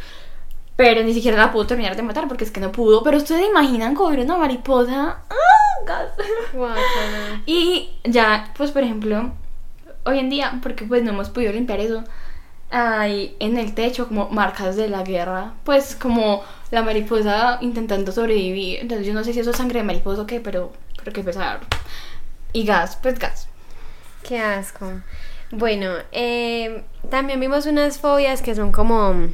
Pero 0.77 1.03
ni 1.03 1.13
siquiera 1.15 1.37
la 1.37 1.53
pudo 1.53 1.67
terminar 1.67 1.97
de 1.97 2.03
matar 2.03 2.29
porque 2.29 2.45
es 2.45 2.51
que 2.51 2.61
no 2.61 2.73
pudo. 2.73 3.03
Pero 3.03 3.19
ustedes 3.19 3.47
imaginan 3.49 3.95
coger 3.95 4.21
una 4.21 4.37
mariposa. 4.37 5.19
¡Ah! 5.29 5.85
gas! 5.87 6.13
Guácala. 6.53 7.43
Y 7.47 7.91
ya, 8.05 8.53
pues 8.57 8.71
por 8.71 8.83
ejemplo, 8.83 9.33
hoy 10.05 10.19
en 10.19 10.31
día, 10.31 10.59
porque 10.63 10.85
pues 10.85 11.03
no 11.03 11.11
hemos 11.11 11.31
podido 11.31 11.53
limpiar 11.53 11.81
eso, 11.81 12.05
hay 12.71 13.37
en 13.39 13.59
el 13.59 13.75
techo 13.75 14.09
como 14.09 14.31
marcas 14.31 14.77
de 14.77 14.89
la 14.89 15.03
guerra, 15.03 15.53
pues 15.65 15.95
como 15.95 16.43
la 16.71 16.83
mariposa 16.83 17.59
intentando 17.61 18.13
sobrevivir. 18.13 18.81
Entonces 18.81 19.07
yo 19.07 19.15
no 19.15 19.25
sé 19.25 19.33
si 19.33 19.41
eso 19.41 19.51
es 19.51 19.57
sangre 19.57 19.81
de 19.81 19.85
mariposa 19.85 20.23
o 20.23 20.27
qué, 20.27 20.41
pero, 20.41 20.73
pero 20.97 21.13
qué 21.13 21.23
pesar. 21.23 21.61
Y 22.53 22.65
gas, 22.65 22.99
pues 23.01 23.19
gas. 23.19 23.49
Qué 24.23 24.39
asco. 24.39 24.91
Bueno, 25.51 25.91
eh, 26.13 26.83
también 27.11 27.39
vimos 27.41 27.67
unas 27.67 27.99
fobias 27.99 28.41
que 28.41 28.55
son 28.55 28.73
como, 28.73 29.29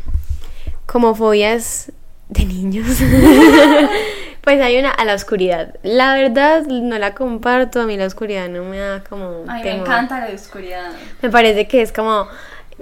como 0.89 1.15
fobias 1.15 1.93
de 2.31 2.47
niños. 2.47 2.87
pues 4.41 4.61
hay 4.61 4.79
una 4.79 4.91
a 4.91 5.05
la 5.05 5.15
oscuridad. 5.15 5.75
La 5.83 6.15
verdad 6.15 6.65
no 6.67 6.99
la 6.99 7.15
comparto, 7.15 7.83
a 7.83 7.85
mí 7.85 7.99
la 7.99 8.07
oscuridad 8.07 8.49
no 8.49 8.65
me 8.65 8.79
da 8.79 9.05
como... 9.05 9.45
Ay, 9.47 9.63
me 9.63 9.71
temor. 9.71 9.87
encanta 9.87 10.27
la 10.27 10.35
oscuridad. 10.35 10.91
Me 11.21 11.29
parece 11.29 11.69
que 11.69 11.83
es 11.83 11.93
como 11.93 12.27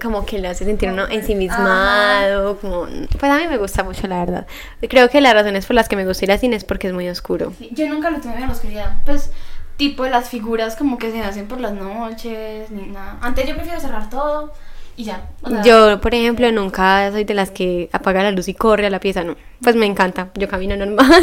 como 0.01 0.27
que 0.27 0.39
lo 0.39 0.51
hace 0.51 0.67
sentir 0.67 0.91
uno 0.91 1.09
ensimismado, 1.09 2.59
como 2.59 2.83
pues 3.19 3.33
a 3.33 3.39
mí 3.39 3.49
me 3.49 3.57
gusta 3.57 3.83
mucho 3.83 4.07
la 4.07 4.19
verdad. 4.19 4.47
Creo 4.91 5.09
que 5.09 5.23
las 5.23 5.33
razones 5.33 5.65
por 5.65 5.75
las 5.75 5.89
que 5.89 5.97
me 5.97 6.05
gusta 6.05 6.27
ir 6.27 6.33
al 6.33 6.39
cine 6.39 6.55
es 6.55 6.65
porque 6.65 6.89
es 6.89 6.93
muy 6.93 7.09
oscuro. 7.09 7.55
Sí, 7.59 7.71
Yo 7.73 7.89
nunca 7.89 8.11
lo 8.11 8.21
tuve 8.21 8.35
en 8.35 8.43
la 8.43 8.53
oscuridad. 8.53 8.97
Pues, 9.07 9.31
tipo 9.79 10.07
las 10.07 10.29
figuras 10.29 10.77
como 10.77 10.99
que 10.99 11.11
se 11.11 11.23
hacen 11.23 11.49
por 11.49 11.61
las 11.61 11.73
noches, 11.73 12.71
ni 12.71 12.89
nada. 12.89 13.17
Antes 13.23 13.49
yo 13.49 13.55
prefiero 13.55 13.81
cerrar 13.81 14.11
todo 14.11 14.53
y 14.97 15.05
ya. 15.05 15.29
o 15.43 15.51
sea, 15.51 15.63
Yo, 15.63 16.01
por 16.01 16.15
ejemplo, 16.15 16.51
nunca 16.53 17.11
soy 17.13 17.25
de 17.25 17.35
las 17.35 17.51
que 17.51 17.91
apaga 17.93 18.23
la 18.23 18.31
luz 18.31 18.49
y 18.49 18.55
corre 18.55 18.87
a 18.87 18.91
la 18.91 19.01
pieza, 19.01 19.25
no. 19.25 19.37
Pues 19.63 19.77
me 19.77 19.87
encanta, 19.87 20.31
yo 20.35 20.49
camino 20.49 20.77
normal. 20.77 21.23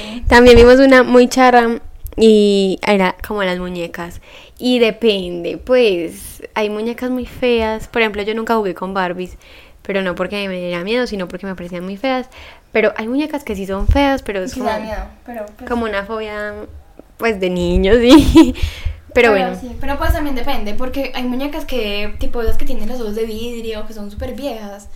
También 0.28 0.56
vimos 0.56 0.78
una 0.80 1.02
muy 1.02 1.28
charra 1.28 1.80
y 2.16 2.78
era 2.86 3.16
como 3.26 3.42
las 3.42 3.58
muñecas. 3.58 4.20
Y 4.58 4.78
depende, 4.78 5.56
pues 5.56 6.42
hay 6.54 6.68
muñecas 6.68 7.10
muy 7.10 7.24
feas. 7.26 7.88
Por 7.88 8.02
ejemplo, 8.02 8.22
yo 8.22 8.34
nunca 8.34 8.54
jugué 8.56 8.74
con 8.74 8.92
Barbies, 8.92 9.38
pero 9.82 10.02
no 10.02 10.14
porque 10.14 10.46
me 10.48 10.58
diera 10.58 10.84
miedo, 10.84 11.06
sino 11.06 11.26
porque 11.28 11.46
me 11.46 11.54
parecían 11.54 11.84
muy 11.84 11.96
feas. 11.96 12.28
Pero 12.72 12.92
hay 12.96 13.08
muñecas 13.08 13.44
que 13.44 13.56
sí 13.56 13.66
son 13.66 13.88
feas, 13.88 14.22
pero 14.22 14.42
es 14.42 14.54
como, 14.54 14.70
miedo, 14.80 15.04
pero 15.24 15.46
pues, 15.56 15.68
como 15.68 15.86
una 15.86 16.04
fobia, 16.04 16.54
pues 17.16 17.40
de 17.40 17.50
niños, 17.50 17.96
sí. 18.00 18.54
Pero 19.14 19.30
bueno. 19.30 19.56
sí, 19.60 19.76
pero 19.80 19.98
pues 19.98 20.12
también 20.12 20.36
depende, 20.36 20.74
porque 20.74 21.12
hay 21.14 21.24
muñecas 21.24 21.64
que, 21.64 22.14
tipo 22.18 22.40
esas 22.42 22.56
que 22.56 22.64
tienen 22.64 22.88
los 22.88 23.00
ojos 23.00 23.14
de 23.16 23.24
vidrio, 23.24 23.86
que 23.86 23.92
son 23.92 24.10
súper 24.10 24.34
viejas. 24.34 24.88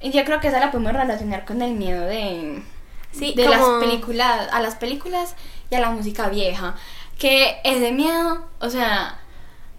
Y 0.00 0.10
yo 0.10 0.24
creo 0.24 0.40
que 0.40 0.48
esa 0.48 0.60
la 0.60 0.70
podemos 0.70 0.92
relacionar 0.92 1.44
con 1.44 1.62
el 1.62 1.72
miedo 1.74 2.02
de, 2.06 2.62
Sí, 3.12 3.34
de 3.36 3.44
como- 3.46 3.78
las 3.78 3.84
películas, 3.84 4.48
a 4.52 4.60
las 4.60 4.74
películas 4.76 5.34
y 5.70 5.74
a 5.74 5.80
la 5.80 5.90
música 5.90 6.28
vieja. 6.28 6.74
Que 7.18 7.56
ese 7.64 7.92
miedo, 7.92 8.44
o 8.60 8.68
sea, 8.70 9.18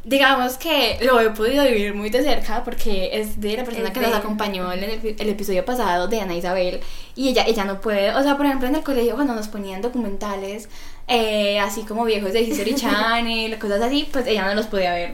digamos 0.05 0.57
que 0.57 0.99
lo 1.01 1.19
he 1.21 1.29
podido 1.29 1.63
vivir 1.63 1.93
muy 1.93 2.09
de 2.09 2.23
cerca 2.23 2.63
porque 2.65 3.11
es 3.13 3.39
de 3.39 3.55
la 3.57 3.63
persona 3.63 3.87
Es 3.87 3.93
que 3.93 3.99
de- 4.01 4.07
nos 4.07 4.15
acompañó 4.17 4.71
en 4.73 4.83
el, 4.83 5.15
el 5.17 5.29
episodio 5.29 5.63
pasado 5.63 6.07
de 6.09 6.19
Ana 6.19 6.35
Isabel 6.35 6.81
y 7.15 7.29
ella, 7.29 7.45
ella 7.47 7.63
no 7.63 7.79
puede, 7.79 8.13
o 8.13 8.21
sea, 8.21 8.35
por 8.35 8.45
ejemplo 8.45 8.67
en 8.67 8.75
el 8.75 8.83
colegio 8.83 9.15
cuando 9.15 9.33
nos 9.33 9.47
ponían 9.47 9.81
documentales 9.81 10.67
eh, 11.07 11.59
así 11.59 11.83
como 11.83 12.05
viejos 12.05 12.33
de 12.33 12.41
History 12.41 12.75
Channel, 12.75 13.57
cosas 13.59 13.81
así, 13.81 14.07
pues 14.11 14.27
ella 14.27 14.45
no 14.45 14.55
los 14.55 14.67
podía 14.67 14.93
ver. 14.93 15.13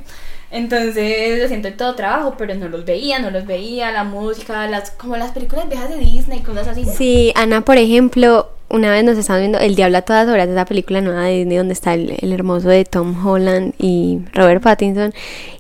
Entonces 0.52 1.40
lo 1.40 1.48
siento 1.48 1.68
en 1.68 1.78
todo 1.78 1.96
trabajo, 1.96 2.36
pero 2.38 2.56
no 2.56 2.70
los 2.70 2.84
veía, 2.84 3.20
no 3.20 3.30
los 3.30 3.46
veía, 3.46 3.92
la 3.92 4.04
música, 4.04 4.66
las 4.68 4.92
como 4.92 5.16
las 5.16 5.32
películas 5.32 5.70
viejas 5.70 5.90
de 5.90 5.98
Disney, 5.98 6.42
cosas 6.42 6.70
así. 6.70 6.86
Sí, 6.86 7.32
Ana, 7.36 7.62
por 7.62 7.78
ejemplo, 7.78 8.50
una 8.70 8.92
vez 8.92 9.04
nos 9.04 9.18
estaban 9.18 9.42
viendo 9.42 9.60
El 9.60 9.76
Diablo 9.76 9.98
a 9.98 10.02
todas 10.04 10.28
horas, 10.28 10.48
esa 10.48 10.66
película 10.66 11.02
nueva 11.02 11.24
de 11.24 11.38
Disney 11.40 11.58
donde 11.58 11.74
está 11.74 11.94
el, 11.94 12.16
el 12.22 12.32
hermoso 12.34 12.70
de 12.70 12.86
Tom 12.86 13.26
Holland 13.26 13.74
y 13.80 14.20
Robert 14.34 14.62
Pattinson 14.64 15.14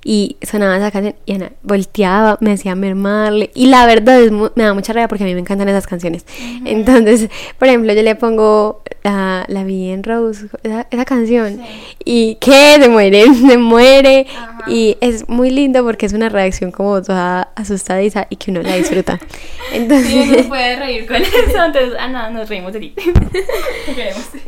y 0.03 0.37
sonaba 0.41 0.77
esa 0.77 0.91
canción 0.91 1.15
y 1.25 1.33
Ana 1.33 1.51
volteaba, 1.63 2.37
me 2.41 2.53
hacía 2.53 2.73
mermarle 2.75 3.51
y 3.53 3.67
la 3.67 3.85
verdad 3.85 4.21
es 4.21 4.31
me 4.31 4.63
da 4.63 4.73
mucha 4.73 4.93
rabia 4.93 5.07
porque 5.07 5.23
a 5.23 5.27
mí 5.27 5.33
me 5.33 5.41
encantan 5.41 5.67
esas 5.69 5.87
canciones. 5.87 6.25
Entonces, 6.65 7.29
por 7.57 7.67
ejemplo, 7.67 7.93
yo 7.93 8.01
le 8.03 8.15
pongo 8.15 8.81
la, 9.03 9.45
la 9.47 9.63
vi 9.63 9.89
en 9.89 10.03
Rose, 10.03 10.47
esa, 10.63 10.87
esa 10.89 11.05
canción 11.05 11.57
Sí. 11.57 11.63
y 12.05 12.35
que 12.35 12.77
se 12.81 12.89
muere, 12.89 13.25
se 13.47 13.57
muere 13.57 14.27
Ajá. 14.35 14.63
y 14.71 14.97
es 15.01 15.27
muy 15.29 15.49
lindo 15.51 15.83
porque 15.83 16.05
es 16.05 16.13
una 16.13 16.29
reacción 16.29 16.71
como 16.71 17.01
toda 17.01 17.49
asustadiza 17.55 18.27
y 18.29 18.35
que 18.37 18.51
uno 18.51 18.61
la 18.61 18.75
disfruta. 18.75 19.19
Entonces, 19.73 20.07
Sí, 20.09 20.29
uno 20.33 20.47
puede 20.49 20.75
reír 20.77 21.05
con 21.07 21.17
eso, 21.17 21.63
entonces, 21.65 21.93
ah, 21.99 22.07
no, 22.07 22.29
nos 22.31 22.49
reímos 22.49 22.73
de 22.73 22.79
ti. 22.79 22.93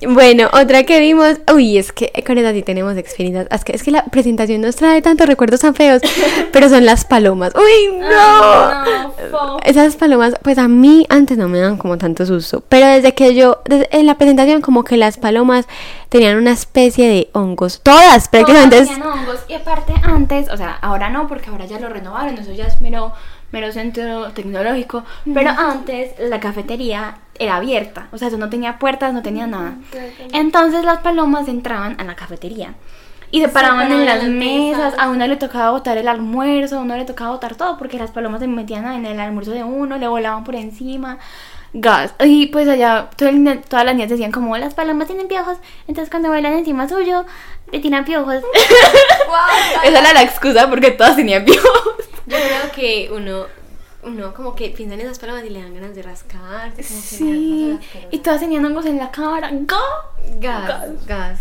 Bueno, 0.07 0.49
otra 0.53 0.83
que 0.83 0.99
vimos, 0.99 1.37
uy, 1.53 1.77
es 1.77 1.91
que 1.91 2.11
con 2.25 2.37
esa 2.37 2.51
sí 2.53 2.63
tenemos 2.63 2.97
experiencias. 2.97 3.47
Es 3.51 3.63
que, 3.63 3.73
es 3.75 3.83
que 3.83 3.91
la 3.91 4.05
presentación 4.05 4.61
nos 4.61 4.75
trae 4.75 5.01
tantos 5.01 5.27
recuerdos 5.27 5.59
tan 5.61 5.75
feos, 5.75 6.01
pero 6.51 6.69
son 6.69 6.85
las 6.85 7.05
palomas. 7.05 7.53
¡Uy, 7.55 7.97
no! 7.97 9.59
Esas 9.63 9.95
palomas, 9.95 10.33
pues 10.41 10.57
a 10.57 10.67
mí 10.67 11.05
antes 11.09 11.37
no 11.37 11.47
me 11.47 11.59
dan 11.59 11.77
como 11.77 11.97
tanto 11.97 12.25
susto, 12.25 12.63
pero 12.67 12.87
desde 12.87 13.13
que 13.13 13.35
yo, 13.35 13.61
desde- 13.65 13.89
en 13.91 14.05
la 14.07 14.15
presentación 14.15 14.61
como 14.61 14.83
que 14.83 14.97
las 14.97 15.17
palomas 15.17 15.67
tenían 16.09 16.37
una 16.37 16.51
especie 16.51 17.07
de 17.07 17.29
hongos, 17.33 17.79
todas 17.83 18.27
prácticamente. 18.27 18.77
Todas 18.77 18.89
tenían 18.89 19.07
hongos. 19.07 19.39
Y 19.47 19.53
aparte, 19.53 19.93
antes, 20.03 20.49
o 20.49 20.57
sea, 20.57 20.77
ahora 20.81 21.09
no, 21.09 21.27
porque 21.27 21.49
ahora 21.49 21.65
ya 21.65 21.79
lo 21.79 21.89
renovaron, 21.89 22.37
eso 22.37 22.51
ya 22.51 22.65
es 22.65 22.81
mero, 22.81 23.13
mero 23.51 23.71
centro 23.71 24.31
tecnológico. 24.31 25.03
Pero 25.33 25.49
antes 25.51 26.13
la 26.19 26.39
cafetería 26.39 27.17
era 27.37 27.55
abierta, 27.55 28.07
o 28.11 28.17
sea, 28.17 28.27
eso 28.27 28.37
no 28.37 28.49
tenía 28.49 28.77
puertas, 28.77 29.13
no 29.13 29.21
tenía 29.21 29.47
nada. 29.47 29.75
Entonces 30.33 30.83
las 30.83 30.99
palomas 30.99 31.47
entraban 31.47 31.99
a 31.99 32.03
la 32.03 32.15
cafetería. 32.15 32.75
Y 33.33 33.39
se 33.39 33.47
paraban 33.47 33.89
en 33.91 34.05
las 34.05 34.23
mesas, 34.23 34.77
mesas. 34.77 34.93
a 34.97 35.09
uno 35.09 35.25
le 35.25 35.37
tocaba 35.37 35.71
botar 35.71 35.97
el 35.97 36.09
almuerzo, 36.09 36.77
a 36.77 36.81
uno 36.81 36.97
le 36.97 37.05
tocaba 37.05 37.31
botar 37.31 37.55
todo, 37.55 37.77
porque 37.77 37.97
las 37.97 38.11
palomas 38.11 38.41
se 38.41 38.47
metían 38.47 38.85
en 38.93 39.05
el 39.05 39.19
almuerzo 39.21 39.51
de 39.51 39.63
uno, 39.63 39.97
le 39.97 40.07
volaban 40.07 40.43
por 40.43 40.55
encima. 40.55 41.17
Gas. 41.73 42.13
Y 42.19 42.47
pues 42.47 42.67
allá 42.67 43.09
todas 43.15 43.85
las 43.85 43.95
niñas 43.95 44.09
decían 44.09 44.33
como 44.33 44.57
las 44.57 44.73
palomas 44.73 45.07
tienen 45.07 45.29
piojos, 45.29 45.57
entonces 45.87 46.09
cuando 46.09 46.27
vuelan 46.27 46.51
encima 46.53 46.89
suyo, 46.89 47.25
le 47.71 47.79
tiran 47.79 48.03
piojos. 48.03 48.35
Esa 49.83 49.99
era 49.99 50.13
la 50.13 50.23
excusa 50.23 50.69
porque 50.69 50.91
todas 50.91 51.15
tenían 51.15 51.45
piojos. 51.45 52.10
Yo 52.31 52.37
creo 52.37 52.71
que 52.73 53.09
uno, 53.13 53.45
uno 54.03 54.33
como 54.33 54.55
que 54.55 54.69
piensa 54.69 54.95
en 54.95 55.01
esas 55.01 55.19
palomas 55.19 55.43
y 55.45 55.49
le 55.49 55.61
dan 55.61 55.73
ganas 55.73 55.93
de 55.95 56.01
rascarse. 56.01 56.83
Como 56.83 57.01
Sí, 57.01 57.77
y 58.11 58.19
todas 58.19 58.39
tenían 58.39 58.65
hongos 58.65 58.85
en 58.85 58.97
la 58.97 59.11
cara. 59.11 59.51
¡Gas! 59.51 59.79
Gas, 60.39 61.05
gas. 61.05 61.39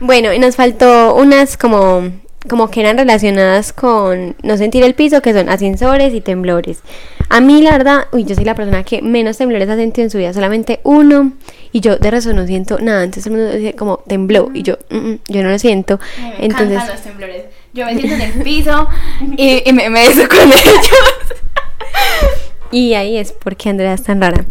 Bueno, 0.00 0.32
y 0.32 0.38
nos 0.38 0.56
faltó 0.56 1.14
unas 1.14 1.56
como, 1.56 2.10
como 2.48 2.70
que 2.70 2.80
eran 2.80 2.98
relacionadas 2.98 3.72
con 3.72 4.34
no 4.42 4.56
sentir 4.56 4.82
el 4.82 4.94
piso, 4.94 5.22
que 5.22 5.32
son 5.32 5.48
ascensores 5.48 6.12
y 6.12 6.20
temblores. 6.20 6.80
A 7.28 7.40
mí, 7.40 7.62
la 7.62 7.70
verdad, 7.70 8.08
uy, 8.12 8.24
yo 8.24 8.34
soy 8.34 8.44
la 8.44 8.54
persona 8.56 8.82
que 8.82 9.00
menos 9.00 9.38
temblores 9.38 9.68
ha 9.68 9.76
sentido 9.76 10.04
en 10.04 10.10
su 10.10 10.18
vida, 10.18 10.32
solamente 10.34 10.80
uno, 10.82 11.32
y 11.70 11.80
yo 11.80 11.96
de 11.96 12.10
resto 12.10 12.32
no 12.34 12.46
siento 12.46 12.78
nada. 12.80 13.04
Entonces 13.04 13.26
el 13.26 13.32
mundo 13.38 13.52
dice 13.56 13.74
como 13.74 13.98
tembló, 14.08 14.50
y 14.52 14.62
yo, 14.62 14.76
"Mm, 14.90 14.96
mm, 14.96 15.18
yo 15.28 15.42
no 15.44 15.50
lo 15.50 15.58
siento. 15.58 15.98
Me 16.18 16.46
Entonces, 16.46 16.82
los 16.88 17.00
temblores. 17.00 17.44
Yo 17.72 17.86
me 17.86 17.94
siento 17.94 18.14
en 18.14 18.20
el 18.20 18.42
piso 18.42 18.88
y, 19.36 19.68
y 19.68 19.72
me, 19.72 19.88
me 19.88 20.08
beso 20.08 20.28
con 20.28 20.40
ellos. 20.40 20.90
Y 22.72 22.94
ahí 22.94 23.18
es 23.18 23.32
porque 23.32 23.68
Andrea 23.68 23.92
es 23.92 24.02
tan 24.02 24.20
rara. 24.20 24.46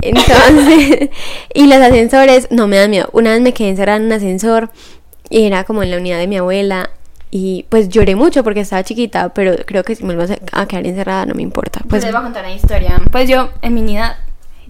Entonces, 0.00 1.10
y 1.54 1.66
los 1.66 1.78
ascensores 1.78 2.46
no 2.52 2.68
me 2.68 2.76
dan 2.76 2.88
miedo. 2.88 3.10
Una 3.12 3.32
vez 3.32 3.40
me 3.40 3.52
quedé 3.52 3.70
encerrada 3.70 3.98
en 3.98 4.04
un 4.04 4.12
ascensor 4.12 4.70
y 5.28 5.44
era 5.44 5.64
como 5.64 5.82
en 5.82 5.90
la 5.90 5.96
unidad 5.96 6.18
de 6.18 6.28
mi 6.28 6.36
abuela 6.36 6.90
y 7.32 7.66
pues 7.68 7.88
lloré 7.88 8.14
mucho 8.14 8.44
porque 8.44 8.60
estaba 8.60 8.84
chiquita, 8.84 9.34
pero 9.34 9.56
creo 9.66 9.82
que 9.82 9.96
si 9.96 10.04
me 10.04 10.14
vuelvo 10.14 10.32
a 10.52 10.66
quedar 10.66 10.86
encerrada 10.86 11.26
no 11.26 11.34
me 11.34 11.42
importa. 11.42 11.80
Pues 11.88 12.04
les 12.04 12.12
voy 12.12 12.20
a 12.20 12.22
contar 12.22 12.44
una 12.44 12.54
historia. 12.54 13.02
Pues 13.10 13.28
yo 13.28 13.50
en 13.60 13.74
mi 13.74 13.82
niña 13.82 14.18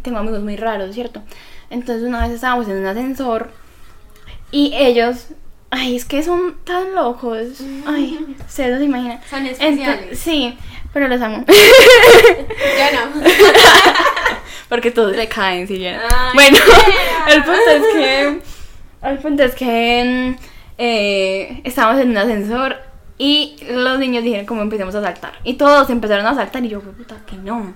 tengo 0.00 0.18
amigos 0.18 0.42
muy 0.42 0.56
raros, 0.56 0.94
¿cierto? 0.94 1.20
Entonces 1.68 2.04
una 2.04 2.22
vez 2.22 2.30
estábamos 2.30 2.66
en 2.68 2.78
un 2.78 2.86
ascensor 2.86 3.50
y 4.50 4.72
ellos, 4.74 5.26
ay, 5.74 5.96
es 5.96 6.04
que 6.04 6.22
son 6.22 6.56
tan 6.64 6.94
locos. 6.94 7.60
Ay, 7.86 8.36
se 8.48 8.68
los 8.70 8.82
imaginan. 8.82 9.20
Son 9.28 9.44
especiales. 9.46 10.18
Sí, 10.18 10.56
pero 10.92 11.08
los 11.08 11.20
amo. 11.20 11.44
Yo 11.48 11.54
no. 13.20 13.22
Porque 14.68 14.90
todos 14.90 15.16
le 15.16 15.28
caen 15.28 15.66
si. 15.68 15.84
Ay, 15.86 15.98
Bueno, 16.34 16.56
yeah. 16.58 17.34
el 17.34 17.42
punto 17.44 17.70
es 17.70 17.82
que. 17.94 18.40
El 19.02 19.18
punto 19.18 19.42
es 19.42 19.54
que. 19.54 20.36
eh, 20.78 21.60
estábamos 21.64 22.00
en 22.00 22.10
un 22.10 22.16
ascensor 22.18 22.76
y 23.16 23.56
los 23.70 23.98
niños 24.00 24.24
dijeron 24.24 24.46
como 24.46 24.62
empecemos 24.62 24.94
a 24.94 25.02
saltar. 25.02 25.34
Y 25.44 25.54
todos 25.54 25.88
empezaron 25.90 26.26
a 26.26 26.34
saltar 26.34 26.64
y 26.64 26.68
yo, 26.68 26.80
"Fue 26.80 26.92
puta, 26.92 27.16
que 27.26 27.36
no. 27.36 27.74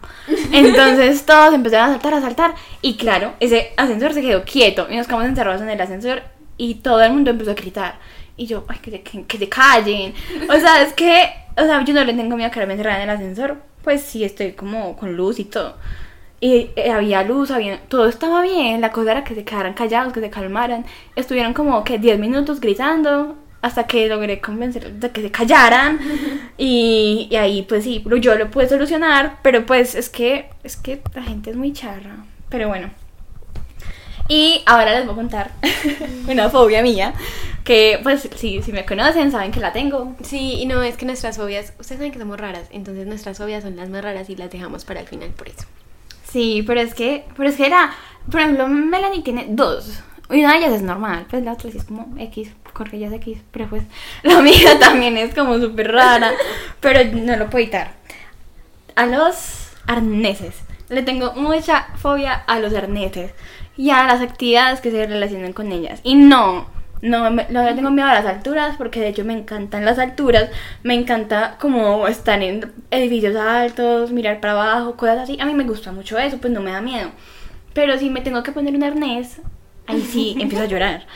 Entonces 0.53 1.25
todos 1.25 1.55
empezaron 1.55 1.91
a 1.91 1.93
saltar, 1.93 2.15
a 2.15 2.21
saltar. 2.21 2.55
Y 2.83 2.97
claro, 2.97 3.35
ese 3.39 3.73
ascensor 3.77 4.15
se 4.15 4.23
quedó 4.23 4.43
quieto 4.45 4.87
y 4.91 4.97
nos 4.97 5.07
quedamos 5.07 5.27
encerrados 5.27 5.61
en 5.63 5.71
el 5.71 5.81
ascensor 5.81 6.23
y 6.59 6.75
todo 6.75 7.03
el 7.03 7.13
mundo 7.13 7.31
empezó 7.31 7.53
a 7.53 7.55
gritar. 7.55 7.99
Y 8.37 8.47
yo, 8.47 8.65
ay, 8.69 8.79
que 8.83 8.91
se, 8.91 9.01
que, 9.03 9.25
que 9.25 9.39
se 9.39 9.49
callen. 9.49 10.13
O 10.49 10.61
sea, 10.61 10.83
es 10.83 10.93
que, 10.93 11.31
o 11.57 11.63
sea, 11.63 11.83
yo 11.85 11.95
no 11.95 12.05
le 12.05 12.13
tengo 12.13 12.37
miedo 12.37 12.49
a 12.49 12.53
quedarme 12.53 12.75
encerrada 12.75 13.03
en 13.03 13.09
el 13.09 13.17
ascensor. 13.17 13.57
Pues 13.83 14.03
sí, 14.03 14.25
estoy 14.25 14.53
como 14.53 14.97
con 14.97 15.17
luz 15.17 15.39
y 15.39 15.45
todo. 15.45 15.77
Y 16.41 16.71
eh, 16.77 16.91
había 16.93 17.25
luz, 17.25 17.51
había, 17.51 17.81
todo 17.89 18.07
estaba 18.07 18.43
bien. 18.43 18.81
La 18.81 18.93
cosa 18.93 19.13
era 19.13 19.25
que 19.25 19.35
se 19.35 19.45
quedaran 19.45 19.75
callados, 19.75 20.13
que 20.13 20.21
se 20.21 20.31
calmaran. 20.31 20.85
Estuvieron 21.17 21.55
como 21.55 21.83
que 21.85 21.99
10 21.99 22.19
minutos 22.19 22.61
gritando 22.61 23.37
hasta 23.61 23.89
que 23.89 24.07
logré 24.09 24.41
convencerlos 24.41 25.01
de 25.01 25.11
que 25.11 25.23
se 25.23 25.31
callaran. 25.31 25.99
Y, 26.61 27.29
y 27.31 27.37
ahí, 27.37 27.63
pues 27.63 27.85
sí, 27.85 28.05
yo 28.21 28.35
lo 28.35 28.51
pude 28.51 28.69
solucionar. 28.69 29.39
Pero 29.43 29.65
pues 29.65 29.95
es 29.95 30.11
que, 30.11 30.51
es 30.65 30.77
que 30.77 31.01
la 31.15 31.23
gente 31.23 31.51
es 31.51 31.57
muy 31.57 31.73
charra. 31.73 32.25
Pero 32.49 32.67
bueno. 32.67 32.91
Y 34.29 34.63
ahora 34.67 34.95
les 34.95 35.07
voy 35.07 35.15
a 35.15 35.17
contar 35.17 35.51
una 36.29 36.51
fobia 36.51 36.83
mía. 36.83 37.15
Que 37.65 38.01
pues 38.03 38.29
si, 38.37 38.63
si 38.63 38.73
me 38.73 38.87
conocen, 38.87 39.31
saben 39.31 39.51
que 39.51 39.61
la 39.61 39.73
tengo. 39.73 40.15
Sí, 40.23 40.55
y 40.61 40.67
no, 40.67 40.83
es 40.83 40.97
que 40.97 41.07
nuestras 41.07 41.37
fobias, 41.37 41.73
ustedes 41.79 41.99
saben 41.99 42.13
que 42.13 42.19
somos 42.19 42.39
raras, 42.39 42.69
entonces 42.71 43.07
nuestras 43.07 43.39
fobias 43.39 43.63
son 43.63 43.77
las 43.77 43.91
más 43.91 44.03
raras 44.03 44.31
y 44.31 44.37
las 44.37 44.51
dejamos 44.51 44.85
para 44.85 45.01
el 45.01 45.07
final 45.07 45.31
por 45.31 45.49
eso. 45.49 45.65
Sí, 46.31 46.63
pero 46.67 46.81
es 46.81 46.95
que, 46.95 47.25
pero 47.37 47.49
es 47.49 47.57
que 47.57 47.67
era, 47.67 47.91
por 48.31 48.41
ejemplo, 48.41 48.69
Melanie 48.69 49.23
tiene 49.23 49.47
dos. 49.49 50.01
Y 50.31 50.41
una 50.41 50.53
de 50.53 50.59
ellas 50.59 50.73
es 50.75 50.83
normal, 50.83 51.27
pues 51.31 51.43
la 51.43 51.53
otra 51.53 51.71
sí 51.71 51.79
es 51.79 51.85
como 51.85 52.15
X, 52.19 52.51
es 52.93 53.13
X, 53.13 53.39
pero 53.51 53.69
pues 53.69 53.83
la 54.23 54.41
mía 54.41 54.79
también 54.79 55.17
es 55.17 55.35
como 55.35 55.59
súper 55.59 55.93
rara, 55.93 56.33
pero 56.81 57.03
no 57.05 57.37
lo 57.37 57.49
puedo 57.49 57.65
evitar. 57.65 57.93
A 58.95 59.07
los 59.07 59.71
arneses, 59.87 60.55
le 60.91 61.03
tengo 61.03 61.33
mucha 61.35 61.87
fobia 61.97 62.33
a 62.35 62.59
los 62.61 62.75
arneses 62.75 63.33
y 63.77 63.91
a 63.91 64.05
las 64.07 64.21
actividades 64.21 64.81
que 64.81 64.91
se 64.91 65.07
relacionan 65.07 65.53
con 65.53 65.71
ellas. 65.73 66.01
Y 66.03 66.15
no, 66.17 66.67
no, 67.03 67.31
me- 67.31 67.47
no 67.51 67.65
tengo 67.75 67.91
miedo 67.91 68.09
a 68.09 68.15
las 68.15 68.27
alturas 68.27 68.77
porque 68.77 69.01
de 69.01 69.09
hecho 69.09 69.25
me 69.25 69.35
encantan 69.35 69.85
las 69.85 69.99
alturas, 69.99 70.51
me 70.83 70.95
encanta 70.95 71.57
como 71.61 72.09
estar 72.09 72.43
en 72.43 72.73
edificios 72.91 73.37
altos, 73.37 74.11
mirar 74.13 74.41
para 74.41 74.55
abajo, 74.55 74.97
cosas 74.97 75.19
así. 75.19 75.39
A 75.41 75.47
mí 75.47 75.55
me 75.55 75.65
gusta 75.65 75.93
mucho 75.93 76.19
eso, 76.19 76.39
pues 76.39 76.53
no 76.53 76.61
me 76.61 76.73
da 76.73 76.81
miedo. 76.81 77.11
Pero 77.75 77.97
si 77.99 78.11
me 78.11 78.21
tengo 78.21 78.43
que 78.43 78.51
poner 78.53 78.75
un 78.75 78.83
arnés, 78.83 79.41
ahí 79.87 80.01
sí 80.01 80.37
empiezo 80.41 80.65
a 80.65 80.67
llorar. 80.67 81.07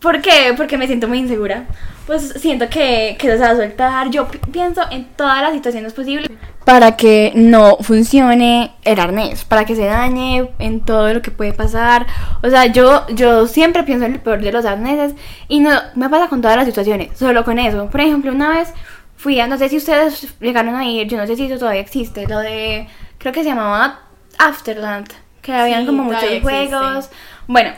¿Por 0.00 0.20
qué? 0.22 0.54
Porque 0.56 0.78
me 0.78 0.86
siento 0.86 1.08
muy 1.08 1.18
insegura. 1.18 1.64
Pues 2.06 2.34
siento 2.36 2.68
que, 2.70 3.16
que 3.18 3.26
se 3.28 3.36
va 3.38 3.50
a 3.50 3.56
soltar. 3.56 4.08
Yo 4.10 4.28
pi- 4.28 4.38
pienso 4.50 4.82
en 4.90 5.04
todas 5.16 5.42
las 5.42 5.52
situaciones 5.52 5.92
posibles 5.92 6.30
para 6.64 6.96
que 6.96 7.32
no 7.34 7.76
funcione 7.80 8.72
el 8.84 9.00
arnés, 9.00 9.44
para 9.44 9.64
que 9.64 9.74
se 9.74 9.84
dañe 9.86 10.50
en 10.58 10.80
todo 10.80 11.12
lo 11.12 11.20
que 11.20 11.30
puede 11.30 11.52
pasar. 11.52 12.06
O 12.42 12.48
sea, 12.48 12.66
yo, 12.66 13.06
yo 13.08 13.46
siempre 13.46 13.82
pienso 13.82 14.06
en 14.06 14.14
el 14.14 14.20
peor 14.20 14.40
de 14.40 14.52
los 14.52 14.64
arneses 14.64 15.14
y 15.48 15.60
no 15.60 15.70
me 15.96 16.08
pasa 16.08 16.28
con 16.28 16.40
todas 16.42 16.56
las 16.56 16.66
situaciones, 16.66 17.18
solo 17.18 17.44
con 17.44 17.58
eso. 17.58 17.88
Por 17.90 18.00
ejemplo, 18.00 18.32
una 18.32 18.50
vez 18.50 18.72
fui 19.16 19.40
a, 19.40 19.46
no 19.46 19.58
sé 19.58 19.68
si 19.68 19.76
ustedes 19.78 20.28
llegaron 20.40 20.76
a 20.76 20.84
ir, 20.86 21.08
yo 21.08 21.16
no 21.18 21.26
sé 21.26 21.36
si 21.36 21.46
eso 21.46 21.58
todavía 21.58 21.80
existe, 21.80 22.26
lo 22.26 22.38
de, 22.38 22.86
creo 23.18 23.32
que 23.32 23.42
se 23.42 23.48
llamaba 23.50 24.00
Afterland, 24.38 25.08
que 25.42 25.52
habían 25.52 25.80
Sí, 25.80 25.86
como 25.86 26.04
muchos 26.04 26.20
todavía 26.20 26.38
existe. 26.38 26.68
juegos. 26.76 27.10
Bueno, 27.46 27.70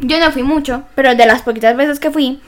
yo 0.00 0.18
no 0.18 0.30
fui 0.32 0.42
mucho, 0.42 0.84
pero 0.94 1.14
de 1.14 1.26
las 1.26 1.42
poquitas 1.42 1.76
veces 1.76 2.00
que 2.00 2.10
fui, 2.10 2.40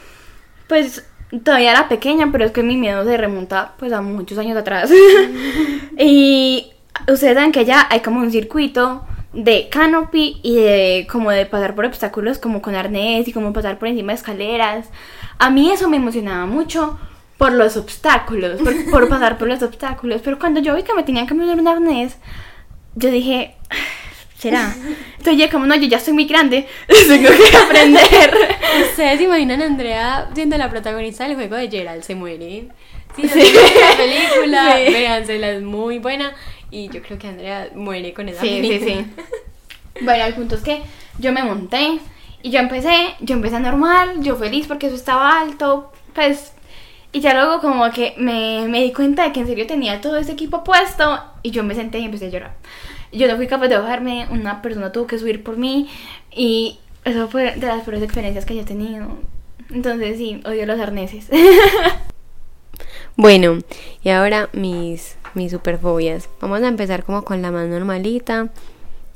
pues 0.69 1.05
todavía 1.45 1.71
era 1.73 1.88
pequeña, 1.88 2.31
pero 2.31 2.45
es 2.45 2.53
que 2.53 2.62
mi 2.62 2.77
miedo 2.77 3.05
se 3.05 3.17
remonta 3.17 3.73
pues 3.79 3.93
a 3.93 4.03
muchos 4.03 4.38
años 4.38 4.57
atrás. 4.57 4.91
y 5.99 6.73
ustedes 7.09 7.35
saben 7.35 7.53
que 7.53 7.61
allá 7.61 7.87
hay 7.91 8.01
como 8.01 8.21
un 8.21 8.31
circuito 8.31 9.05
de 9.33 9.69
canopy 9.71 10.41
y 10.43 10.57
de 10.57 11.07
como 11.11 11.31
de 11.31 11.47
pasar 11.47 11.75
por 11.75 11.87
obstáculos 11.87 12.38
como 12.38 12.61
con 12.61 12.75
arnés 12.75 13.27
y 13.29 13.33
como 13.33 13.53
pasar 13.53 13.79
por 13.79 13.88
encima 13.88 14.12
de 14.12 14.17
escaleras. 14.17 14.88
A 15.38 15.51
mí 15.51 15.71
eso 15.71 15.88
me 15.88 15.97
emocionaba 15.97 16.47
mucho 16.47 16.99
por 17.38 17.53
los 17.53 17.77
obstáculos, 17.77 18.61
por, 18.61 18.91
por 18.91 19.09
pasar 19.11 19.38
por 19.38 19.49
los 19.49 19.62
obstáculos, 19.62 20.21
pero 20.23 20.38
cuando 20.38 20.61
yo 20.61 20.77
vi 20.77 20.83
que 20.83 20.95
me 20.95 21.03
tenían 21.03 21.27
que 21.27 21.35
poner 21.35 21.59
un 21.59 21.67
arnés, 21.67 22.17
yo 22.95 23.11
dije, 23.11 23.57
¿será? 24.42 24.74
Entonces 25.18 25.50
como, 25.52 25.66
no, 25.66 25.76
yo 25.76 25.87
ya 25.87 26.00
soy 26.00 26.14
muy 26.14 26.24
grande, 26.24 26.66
tengo 26.88 27.28
que 27.31 27.57
aprender. 27.57 28.35
¿Ustedes 28.90 29.18
se 29.18 29.22
imaginan 29.24 29.62
a 29.62 29.66
Andrea 29.66 30.28
siendo 30.35 30.57
la 30.59 30.68
protagonista 30.68 31.24
del 31.28 31.37
juego 31.37 31.55
de 31.57 31.70
Gerald? 31.70 32.02
Se 32.02 32.14
muere. 32.16 32.68
Sí, 33.14 33.22
Sí. 33.22 33.28
sí. 33.28 33.52
la 33.81 33.96
película, 33.96 34.76
Sí. 34.85 34.92
véansela, 34.92 35.50
es 35.50 35.62
muy 35.62 35.98
buena. 35.98 36.33
Y 36.72 36.88
yo 36.88 37.02
creo 37.02 37.18
que 37.18 37.28
Andrea 37.28 37.68
muere 37.74 38.12
con 38.14 38.28
esa 38.28 38.40
Sí, 38.40 38.48
sí, 38.62 38.68
película. 38.78 38.94
sí. 38.94 39.07
Bueno, 40.05 40.24
el 40.24 40.35
punto 40.35 40.55
es 40.57 40.62
que 40.62 40.83
yo 41.18 41.33
me 41.33 41.42
monté 41.44 41.98
y 42.42 42.50
yo 42.50 42.59
empecé, 42.59 43.14
yo 43.20 43.35
empecé 43.37 43.61
normal, 43.61 44.22
yo 44.22 44.35
feliz 44.37 44.66
porque 44.66 44.87
eso 44.87 44.96
estaba 44.96 45.38
alto, 45.40 45.92
pues, 46.14 46.55
y 47.12 47.20
ya 47.20 47.35
luego 47.35 47.61
como 47.61 47.88
que 47.92 48.14
me, 48.16 48.66
me 48.68 48.83
di 48.83 48.92
cuenta 48.92 49.24
de 49.24 49.33
que 49.33 49.40
en 49.40 49.46
serio 49.46 49.66
tenía 49.66 50.00
todo 50.00 50.16
ese 50.16 50.33
equipo 50.33 50.64
puesto 50.64 51.22
y 51.42 51.50
yo 51.50 51.62
me 51.62 51.74
senté 51.74 51.98
y 51.98 52.07
empecé 52.07 52.26
a 52.26 52.31
llorar. 52.31 52.55
Yo 53.12 53.29
no 53.29 53.37
fui 53.37 53.46
capaz 53.46 53.68
de 53.68 53.79
bajarme, 53.79 54.27
una 54.31 54.62
persona 54.62 54.92
tuvo 54.92 55.07
que 55.07 55.18
subir 55.18 55.42
por 55.42 55.57
mí 55.57 55.88
y 56.35 56.79
eso 57.05 57.29
fue 57.29 57.55
de 57.57 57.66
las 57.66 57.83
peores 57.83 58.03
experiencias 58.03 58.44
que 58.44 58.55
yo 58.55 58.62
he 58.62 58.64
tenido. 58.64 59.07
Entonces 59.70 60.16
sí, 60.18 60.40
odio 60.44 60.66
los 60.66 60.81
arneses. 60.81 61.29
Bueno, 63.14 63.59
y 64.03 64.09
ahora 64.09 64.48
mis, 64.55 65.16
mis 65.35 65.53
superfobias. 65.53 66.31
Vamos 66.40 66.62
a 66.62 66.68
empezar 66.68 67.05
como 67.05 67.25
con 67.25 67.42
la 67.42 67.51
más 67.51 67.68
normalita 67.68 68.48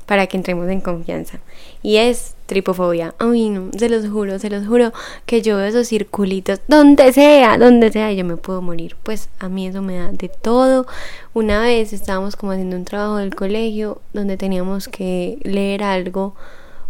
para 0.07 0.25
que 0.25 0.37
entremos 0.37 0.67
en 0.69 0.81
confianza. 0.81 1.39
Y 1.83 1.97
es 1.97 2.35
tripofobia. 2.47 3.13
Ay, 3.19 3.49
no, 3.49 3.69
se 3.77 3.89
los 3.89 4.09
juro, 4.09 4.39
se 4.39 4.49
los 4.49 4.65
juro 4.65 4.93
que 5.27 5.41
yo 5.43 5.57
veo 5.57 5.65
esos 5.67 5.89
circulitos 5.89 6.61
donde 6.67 7.13
sea, 7.13 7.57
donde 7.59 7.91
sea, 7.91 8.11
yo 8.13 8.25
me 8.25 8.37
puedo 8.37 8.61
morir. 8.63 8.95
Pues 9.03 9.29
a 9.37 9.49
mí 9.49 9.67
eso 9.67 9.83
me 9.83 9.97
da 9.97 10.11
de 10.11 10.29
todo. 10.29 10.87
Una 11.33 11.61
vez 11.61 11.93
estábamos 11.93 12.35
como 12.35 12.53
haciendo 12.53 12.77
un 12.77 12.85
trabajo 12.85 13.17
del 13.17 13.35
colegio 13.35 14.01
donde 14.13 14.37
teníamos 14.37 14.87
que 14.87 15.37
leer 15.43 15.83
algo 15.83 16.33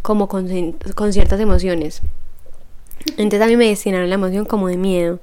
como 0.04 0.30
con, 0.30 0.48
con 0.96 1.12
ciertas 1.12 1.40
emociones. 1.40 2.04
Entonces 3.18 3.42
a 3.42 3.48
mí 3.48 3.58
me 3.58 3.68
destinaron 3.68 4.10
la 4.10 4.16
emoción 4.16 4.46
como 4.46 4.68
de 4.68 4.78
miedo. 4.78 5.20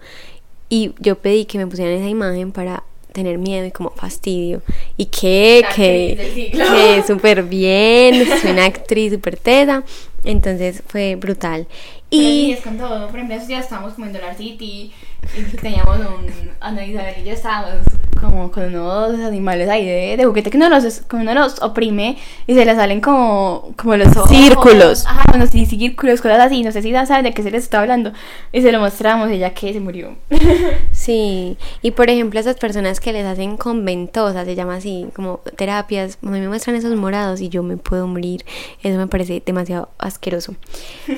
Y 0.69 0.95
yo 0.99 1.17
pedí 1.17 1.45
que 1.45 1.59
me 1.59 1.67
pusieran 1.69 1.95
esa 1.95 2.09
imagen 2.09 2.51
para 2.51 2.83
tener 3.15 3.39
miedo 3.39 3.65
y 3.65 3.71
como 3.71 3.91
fastidio. 3.91 4.61
Y 4.99 5.07
que, 5.07 5.65
que, 5.75 6.51
que 6.53 7.03
súper 7.07 7.45
bien, 7.45 8.27
soy 8.41 8.51
una 8.51 8.67
actriz 8.67 9.13
súper 9.15 9.39
tesa. 9.39 9.85
Entonces 10.25 10.83
fue 10.87 11.17
brutal. 11.17 11.67
Y 12.11 12.21
Y 12.21 12.53
es 12.53 12.61
con 12.61 12.77
todo. 12.77 13.07
Por 13.07 13.17
ejemplo, 13.17 13.37
esos 13.37 13.49
días 13.49 13.65
estábamos 13.65 13.95
como 13.95 14.07
en 14.07 14.13
Dollar 14.13 14.37
City 14.37 14.93
y 15.37 15.57
teníamos 15.57 15.99
un. 15.99 16.45
Ana 16.61 16.85
Isabel 16.85 17.15
y 17.21 17.25
yo 17.25 17.33
estábamos 17.33 17.85
como 18.25 18.51
con 18.51 18.75
unos 18.75 19.21
animales 19.21 19.69
ahí 19.69 19.85
de, 19.85 20.17
de 20.17 20.25
juguete 20.25 20.51
que 20.51 20.57
uno 20.57 20.69
los, 20.69 21.01
que 21.01 21.17
uno 21.17 21.35
los 21.35 21.61
oprime 21.63 22.17
y 22.47 22.55
se 22.55 22.65
les 22.65 22.77
salen 22.77 23.01
como, 23.01 23.75
como 23.77 23.97
los 23.97 24.17
ojos. 24.17 24.31
Círculos. 24.31 25.05
Ajá, 25.07 25.25
bueno, 25.29 25.47
sí, 25.47 25.67
círculos, 25.67 26.21
cosas 26.21 26.41
así. 26.41 26.63
No 26.63 26.73
sé 26.73 26.83
si 26.83 26.91
ya 26.91 27.05
saben 27.07 27.25
de 27.25 27.33
qué 27.33 27.43
se 27.43 27.51
les 27.51 27.65
está 27.65 27.81
hablando. 27.81 28.13
Y 28.53 28.63
se 28.63 28.73
lo 28.73 28.81
mostramos 28.81 29.31
y 29.31 29.35
ella 29.35 29.53
que 29.53 29.73
se 29.73 29.81
murió. 29.81 30.17
sí, 30.93 31.59
y 31.83 31.91
por 31.91 32.09
ejemplo 32.09 32.41
esas 32.41 32.57
personas 32.57 33.01
que 33.01 33.13
les 33.13 33.27
hacen 33.27 33.57
con 33.57 33.85
ventosas, 33.85 34.47
se 34.47 34.55
llama 34.55 34.77
así, 34.77 35.07
como 35.15 35.41
terapias, 35.57 36.19
a 36.23 36.31
mí 36.31 36.41
me 36.41 36.49
muestran 36.49 36.77
esos 36.77 36.97
morados 36.97 37.41
y 37.41 37.49
yo 37.49 37.63
me 37.63 37.77
puedo 37.77 38.07
morir. 38.07 38.45
Eso 38.83 38.97
me 38.97 39.07
parece 39.07 39.43
demasiado 39.45 39.91
asqueroso. 39.99 40.55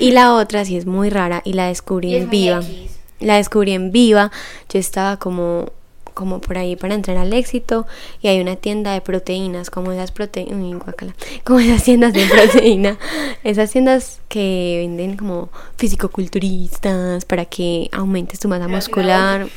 Y 0.01 0.11
la 0.11 0.35
otra 0.35 0.65
sí 0.65 0.77
es 0.77 0.87
muy 0.87 1.11
rara 1.11 1.43
y 1.45 1.53
la 1.53 1.69
descubrí 1.69 2.11
Y 2.11 2.17
es 2.17 2.25
en 2.25 2.31
viva. 2.31 2.57
X. 2.59 2.96
La 3.21 3.37
descubrí 3.37 3.73
en 3.73 3.93
viva. 3.93 4.31
Yo 4.69 4.79
estaba 4.79 5.17
como 5.19 5.73
como 6.17 6.41
por 6.41 6.57
ahí 6.57 6.77
para 6.77 6.95
entrar 6.95 7.19
al 7.19 7.35
éxito 7.35 7.87
y 8.23 8.29
hay 8.29 8.41
una 8.41 8.57
tienda 8.57 8.95
de 8.95 9.03
proteínas, 9.03 9.69
como 9.69 9.93
esas 9.93 10.13
proteínas, 10.13 10.83
como 11.45 11.61
esas 11.61 11.85
tiendas 11.85 12.15
de 12.15 12.25
proteína, 12.25 12.99
esas 13.45 13.71
tiendas 13.71 14.21
que 14.29 14.79
venden 14.81 15.19
como 15.19 15.51
fisicoculturistas 15.77 17.27
para 17.27 17.45
que 17.45 17.91
aumentes 17.93 18.41
tu 18.41 18.49
masa 18.49 18.67
muscular. 18.67 19.47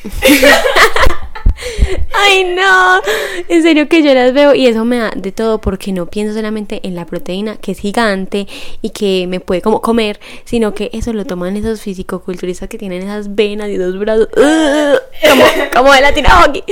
Ay, 2.13 2.55
no. 2.55 3.01
En 3.47 3.63
serio 3.63 3.87
que 3.89 4.03
yo 4.03 4.13
las 4.13 4.33
veo 4.33 4.53
y 4.53 4.67
eso 4.67 4.85
me 4.85 4.97
da 4.97 5.11
de 5.15 5.31
todo 5.31 5.59
porque 5.59 5.91
no 5.91 6.05
pienso 6.05 6.33
solamente 6.33 6.79
en 6.83 6.95
la 6.95 7.05
proteína 7.05 7.57
que 7.57 7.71
es 7.71 7.79
gigante 7.79 8.47
y 8.81 8.91
que 8.91 9.27
me 9.27 9.39
puede 9.39 9.61
como 9.61 9.81
comer, 9.81 10.19
sino 10.45 10.73
que 10.73 10.89
eso 10.93 11.13
lo 11.13 11.25
toman 11.25 11.57
esos 11.57 11.81
fisicoculturistas 11.81 12.69
que 12.69 12.77
tienen 12.77 13.03
esas 13.03 13.35
venas 13.35 13.69
y 13.69 13.77
dos 13.77 13.97
brazos. 13.97 14.29
como, 14.33 15.43
como 15.73 15.93
de 15.93 16.01
la 16.01 16.13
aquí. 16.49 16.63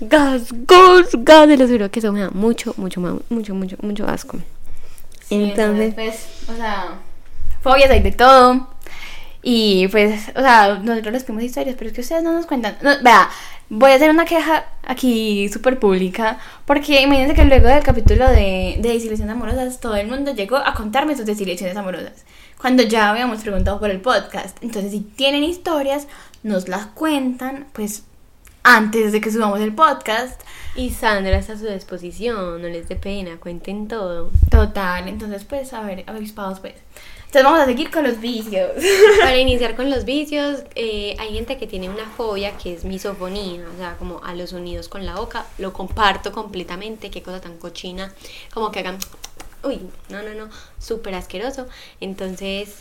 Gas, 0.00 0.48
gas, 0.66 1.08
gas. 1.18 1.48
Les 1.48 1.70
juro 1.70 1.90
que 1.90 1.98
eso 2.00 2.12
me 2.12 2.20
da 2.20 2.30
mucho, 2.30 2.74
mucho, 2.76 3.00
mucho, 3.00 3.54
mucho, 3.54 3.76
mucho 3.80 4.06
asco. 4.06 4.38
entonces, 5.30 5.94
pues, 5.94 6.26
o 6.48 6.56
sea, 6.56 6.98
fobias 7.62 7.90
hay 7.90 8.00
de 8.00 8.12
todo. 8.12 8.68
Y 9.42 9.88
pues, 9.88 10.28
o 10.34 10.40
sea, 10.40 10.80
nosotros 10.82 11.12
les 11.12 11.24
pedimos 11.24 11.44
historias, 11.44 11.76
pero 11.78 11.88
es 11.88 11.94
que 11.94 12.02
ustedes 12.02 12.22
no 12.22 12.32
nos 12.32 12.46
cuentan. 12.46 12.76
vea, 13.02 13.30
voy 13.70 13.92
a 13.92 13.94
hacer 13.94 14.10
una 14.10 14.26
queja 14.26 14.66
aquí 14.86 15.48
súper 15.48 15.78
pública, 15.78 16.38
porque 16.66 17.00
imagínense 17.00 17.34
que 17.34 17.44
luego 17.44 17.68
del 17.68 17.82
capítulo 17.82 18.28
de, 18.28 18.76
de 18.80 18.88
desilusiones 18.92 19.34
amorosas, 19.34 19.80
todo 19.80 19.96
el 19.96 20.08
mundo 20.08 20.34
llegó 20.34 20.56
a 20.56 20.74
contarme 20.74 21.16
sus 21.16 21.24
desilusiones 21.24 21.76
amorosas, 21.76 22.24
cuando 22.60 22.82
ya 22.82 23.08
habíamos 23.08 23.40
preguntado 23.40 23.80
por 23.80 23.90
el 23.90 24.00
podcast. 24.00 24.58
Entonces, 24.62 24.90
si 24.92 25.00
tienen 25.00 25.44
historias, 25.44 26.06
nos 26.42 26.68
las 26.68 26.86
cuentan, 26.86 27.66
pues, 27.72 28.02
antes 28.62 29.12
de 29.12 29.20
que 29.20 29.30
subamos 29.30 29.60
el 29.60 29.74
podcast. 29.74 30.40
Y 30.76 30.90
Sandra 30.90 31.36
está 31.36 31.54
a 31.54 31.58
su 31.58 31.66
disposición, 31.66 32.62
no 32.62 32.68
les 32.68 32.88
dé 32.88 32.96
pena, 32.96 33.38
cuenten 33.40 33.88
todo. 33.88 34.30
Total, 34.50 35.08
entonces, 35.08 35.44
pues, 35.44 35.72
a 35.72 35.82
ver, 35.82 36.04
avispados, 36.06 36.60
pues. 36.60 36.74
Entonces 37.26 37.44
vamos 37.44 37.60
a 37.60 37.66
seguir 37.66 37.90
con 37.90 38.04
los 38.04 38.20
vicios. 38.20 38.70
Para 39.20 39.36
iniciar 39.36 39.76
con 39.76 39.90
los 39.90 40.04
vicios, 40.04 40.62
eh, 40.74 41.16
hay 41.18 41.34
gente 41.34 41.58
que 41.58 41.66
tiene 41.66 41.88
una 41.88 42.06
fobia 42.06 42.56
que 42.56 42.74
es 42.74 42.84
misofonía, 42.84 43.62
o 43.72 43.78
sea, 43.78 43.96
como 43.98 44.22
a 44.24 44.34
los 44.34 44.50
sonidos 44.50 44.88
con 44.88 45.06
la 45.06 45.14
boca. 45.14 45.46
Lo 45.58 45.72
comparto 45.72 46.32
completamente, 46.32 47.10
qué 47.10 47.22
cosa 47.22 47.40
tan 47.40 47.56
cochina, 47.58 48.12
como 48.52 48.70
que 48.70 48.80
hagan, 48.80 48.98
uy, 49.62 49.80
no, 50.08 50.22
no, 50.22 50.34
no, 50.34 50.48
súper 50.78 51.14
asqueroso. 51.14 51.66
Entonces, 52.00 52.76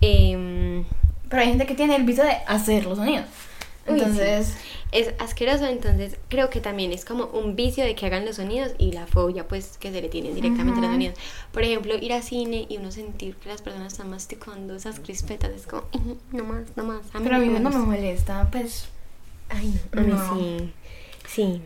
eh, 0.00 0.84
pero 1.28 1.42
hay 1.42 1.48
gente 1.48 1.66
que 1.66 1.74
tiene 1.74 1.96
el 1.96 2.04
vicio 2.04 2.24
de 2.24 2.36
hacer 2.46 2.84
los 2.84 2.98
sonidos. 2.98 3.26
Entonces 3.86 4.54
es 4.92 5.12
asqueroso, 5.18 5.66
entonces 5.66 6.16
creo 6.28 6.50
que 6.50 6.60
también 6.60 6.92
es 6.92 7.04
como 7.04 7.26
un 7.26 7.56
vicio 7.56 7.84
de 7.84 7.94
que 7.94 8.06
hagan 8.06 8.24
los 8.24 8.36
sonidos 8.36 8.72
y 8.78 8.92
la 8.92 9.06
fobia 9.06 9.48
pues 9.48 9.78
que 9.78 9.90
se 9.90 10.00
le 10.00 10.08
tienen 10.08 10.34
directamente 10.34 10.80
los 10.80 10.90
sonidos. 10.90 11.18
Por 11.50 11.62
ejemplo, 11.62 11.96
ir 11.96 12.12
a 12.12 12.22
cine 12.22 12.66
y 12.68 12.76
uno 12.76 12.92
sentir 12.92 13.34
que 13.36 13.48
las 13.48 13.62
personas 13.62 13.92
están 13.92 14.10
masticando 14.10 14.76
esas 14.76 15.00
crispetas, 15.00 15.50
es 15.50 15.66
como, 15.66 15.84
no 16.30 16.44
más, 16.44 16.76
no 16.76 16.84
más. 16.84 17.06
Pero 17.12 17.36
a 17.36 17.38
mí 17.38 17.48
no 17.48 17.70
me 17.70 17.78
molesta, 17.78 18.48
pues... 18.50 18.88
Ay, 19.48 19.78
no, 19.92 20.00
a 20.00 20.34
mí 20.34 20.72
sí. 21.26 21.52
Sí. 21.52 21.62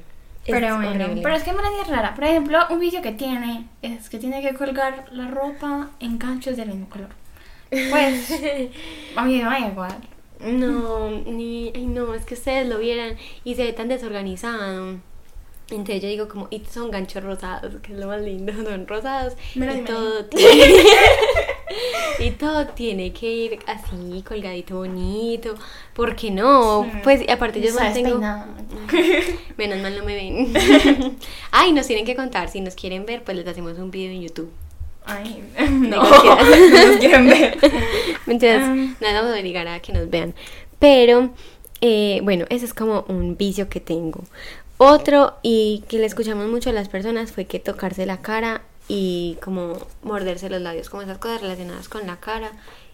Pero 0.47 0.77
bueno, 0.77 1.07
pero 1.23 1.35
es 1.35 1.43
que 1.43 1.53
me 1.53 1.61
la 1.61 1.69
es 1.83 1.89
rara. 1.89 2.15
Por 2.15 2.25
ejemplo, 2.25 2.59
un 2.71 2.79
vicio 2.79 3.03
que 3.03 3.13
tiene 3.13 3.67
es 3.83 4.09
que 4.09 4.19
tiene 4.19 4.43
que 4.43 4.55
colgar 4.55 5.07
la 5.11 5.29
ropa 5.29 5.91
en 5.99 6.19
ganchos 6.19 6.57
del 6.57 6.69
mismo 6.69 6.89
color. 6.89 7.09
Pues, 7.69 8.31
a 9.17 9.25
mí 9.25 9.39
me 9.39 9.45
da 9.45 9.59
igual. 9.59 9.97
No, 10.41 11.11
ni, 11.11 11.73
ay 11.75 11.87
no, 11.87 12.15
es 12.15 12.25
que 12.25 12.35
ustedes 12.35 12.69
lo 12.69 12.79
vieran 12.79 13.17
y 13.45 13.55
se 13.55 13.65
ve 13.65 13.73
tan 13.73 13.89
desorganizado. 13.89 14.99
Entonces 15.69 16.01
yo 16.01 16.09
digo 16.09 16.29
como, 16.29 16.47
y 16.51 16.63
son 16.71 16.93
ganchos 16.93 17.25
rosados, 17.25 17.75
que 17.83 17.93
es 17.93 17.99
lo 17.99 18.07
más 18.07 18.21
lindo, 18.23 18.53
son 18.65 18.87
rosados. 18.87 19.35
y 19.55 19.81
todo 19.85 20.25
tiene, 20.31 20.85
y 22.21 22.31
todo 22.33 22.67
tiene 22.69 23.13
que 23.13 23.33
ir 23.33 23.59
así, 23.67 24.23
colgadito 24.23 24.77
bonito. 24.77 25.55
¿Por 25.95 26.15
qué 26.15 26.31
no? 26.31 26.87
Pues 27.03 27.29
aparte 27.29 27.61
yo 27.61 27.75
mantengo... 27.75 28.21
Menos 29.57 29.79
mal 29.81 29.99
no 29.99 30.05
me 30.05 30.15
ven. 30.15 31.19
Ay, 31.51 31.73
nos 31.73 31.87
tienen 31.89 32.05
que 32.05 32.15
contar, 32.15 32.49
si 32.49 32.61
nos 32.61 32.77
quieren 32.77 33.05
ver, 33.05 33.25
pues 33.25 33.37
les 33.37 33.47
hacemos 33.49 33.77
un 33.79 33.91
video 33.91 34.13
en 34.13 34.23
YouTube. 34.23 34.51
Ay, 35.07 35.43
no, 35.71 36.03
no 36.03 36.99
quieren 36.99 37.27
ver. 37.31 37.59
Mentiras, 38.27 38.69
um, 38.69 38.95
no 39.01 39.13
vamos 39.13 39.31
a 39.33 39.39
obligar 39.39 39.69
a 39.69 39.81
que 39.81 39.93
nos 39.93 40.11
vean. 40.11 40.35
Pero, 40.79 41.31
eh, 41.81 42.21
bueno, 42.25 42.45
ese 42.51 42.65
es 42.65 42.75
como 42.75 43.05
un 43.09 43.37
vicio 43.37 43.69
que 43.69 43.81
tengo. 43.81 44.25
Otro, 44.79 45.35
y 45.43 45.85
que 45.89 45.99
le 45.99 46.07
escuchamos 46.07 46.49
mucho 46.49 46.71
a 46.71 46.73
las 46.73 46.89
personas, 46.89 47.33
fue 47.33 47.47
que 47.47 47.61
tocarse 47.61 48.05
la 48.05 48.19
cara 48.19 48.63
y 48.89 49.39
como 49.43 49.79
morderse 50.03 50.51
los 50.51 50.61
labios, 50.61 50.91
como 50.91 51.03
esas 51.03 51.19
cosas 51.19 51.41
relacionadas 51.41 51.89
con 51.89 52.07
la 52.07 52.17
cara. 52.17 52.51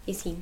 Y 0.07 0.14
sí, 0.14 0.37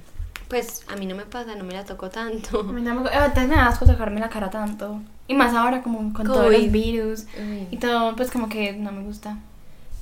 pues 0.48 0.83
a 0.88 0.96
mí 0.96 1.06
no 1.06 1.14
me 1.14 1.24
pasa, 1.24 1.54
no 1.54 1.64
me 1.64 1.72
la 1.72 1.85
toco 1.85 2.11
tanto. 2.11 2.61
A 2.61 2.64
mí 2.64 2.83
no 2.83 2.94
me, 2.94 3.09
eh, 3.09 3.46
me 3.46 3.46
da 3.46 3.68
asco 3.68 3.87
tocarme 3.87 4.20
la 4.20 4.28
cara 4.28 4.50
tanto. 4.50 5.00
Y 5.28 5.35
más 5.35 5.54
ahora 5.54 5.83
como 5.83 6.12
con 6.12 6.26
todos 6.26 6.52
los 6.52 6.70
virus 6.72 7.26
y 7.70 7.76
todo, 7.76 8.16
pues 8.16 8.30
como 8.30 8.48
que 8.48 8.72
no 8.72 8.90
me 8.90 9.02
gusta. 9.02 9.38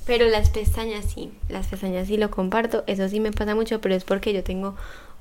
Pero 0.09 0.25
las 0.25 0.49
pestañas 0.49 1.05
sí, 1.13 1.31
las 1.49 1.67
pestañas 1.67 2.07
sí 2.07 2.17
lo 2.17 2.31
comparto, 2.31 2.83
eso 2.87 3.07
sí 3.07 3.19
me 3.19 3.31
pasa 3.31 3.53
mucho, 3.53 3.79
pero 3.79 3.93
es 3.93 4.03
porque 4.03 4.33
yo 4.33 4.43
tengo 4.43 4.73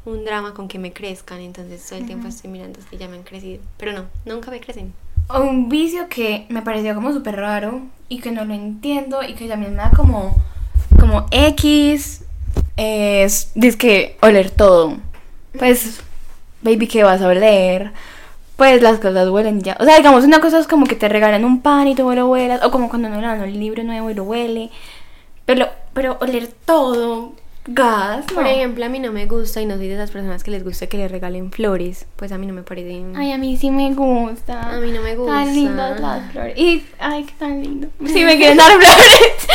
un 0.06 0.24
drama 0.24 0.54
con 0.54 0.66
que 0.66 0.78
me 0.78 0.94
crezcan, 0.94 1.40
entonces 1.40 1.86
todo 1.86 1.98
el 1.98 2.06
tiempo 2.06 2.26
estoy 2.26 2.48
mirando 2.48 2.80
si 2.88 2.96
ya 2.96 3.06
me 3.06 3.18
han 3.18 3.22
crecido. 3.22 3.60
Pero 3.76 3.92
no, 3.92 4.06
nunca 4.24 4.50
me 4.50 4.60
crecen. 4.60 4.94
Un 5.28 5.68
vicio 5.68 6.08
que 6.08 6.46
me 6.48 6.62
pareció 6.62 6.94
como 6.94 7.12
súper 7.12 7.36
raro 7.36 7.82
y 8.08 8.20
que 8.20 8.30
no 8.30 8.46
lo 8.46 8.54
entiendo 8.54 9.22
y 9.22 9.34
que 9.34 9.46
también 9.46 9.72
me 9.72 9.82
da 9.82 9.90
como, 9.90 10.34
como 10.98 11.26
X 11.32 12.24
es, 12.78 13.50
dice 13.54 13.76
que 13.76 14.16
oler 14.22 14.50
todo. 14.50 14.96
Pues, 15.58 16.00
baby, 16.62 16.86
¿qué 16.86 17.04
vas 17.04 17.20
a 17.20 17.28
oler? 17.28 17.92
Pues 18.58 18.82
las 18.82 18.98
cosas 18.98 19.28
huelen 19.28 19.62
ya. 19.62 19.76
O 19.78 19.84
sea, 19.84 19.96
digamos, 19.96 20.24
una 20.24 20.40
cosa 20.40 20.58
es 20.58 20.66
como 20.66 20.84
que 20.84 20.96
te 20.96 21.08
regalan 21.08 21.44
un 21.44 21.62
pan 21.62 21.86
y 21.86 21.94
tú 21.94 22.10
lo 22.12 22.26
huelas, 22.26 22.60
o 22.64 22.72
como 22.72 22.88
cuando 22.88 23.08
no 23.08 23.20
le 23.20 23.26
dan 23.28 23.40
un 23.40 23.52
libro 23.52 23.84
nuevo 23.84 24.10
y 24.10 24.14
lo 24.14 24.24
huele. 24.24 24.70
Pero, 25.46 25.68
pero 25.92 26.18
oler 26.20 26.48
todo, 26.64 27.34
gas. 27.68 28.24
Por 28.34 28.44
ejemplo, 28.44 28.84
a 28.84 28.88
mí 28.88 28.98
no 28.98 29.12
me 29.12 29.26
gusta, 29.26 29.60
y 29.60 29.66
no 29.66 29.76
soy 29.76 29.86
de 29.86 29.94
esas 29.94 30.10
personas 30.10 30.42
que 30.42 30.50
les 30.50 30.64
gusta 30.64 30.88
que 30.88 30.96
le 30.96 31.06
regalen 31.06 31.52
flores. 31.52 32.06
Pues 32.16 32.32
a 32.32 32.38
mí 32.38 32.48
no 32.48 32.52
me 32.52 32.64
parece. 32.64 33.04
Ay, 33.14 33.30
a 33.30 33.38
mí 33.38 33.56
sí 33.56 33.70
me 33.70 33.94
gusta. 33.94 34.74
A 34.74 34.80
mí 34.80 34.90
no 34.90 35.02
me 35.02 35.14
gusta. 35.14 35.34
Tan 35.34 35.54
lindas 35.54 36.00
las 36.00 36.32
flores. 36.32 36.58
Y, 36.58 36.84
ay, 36.98 37.24
qué 37.24 37.34
tan 37.38 37.62
lindo. 37.62 37.86
Sí, 38.06 38.24
me 38.24 38.36
quieren 38.36 38.56
dar 38.56 38.72
flores. 38.72 39.46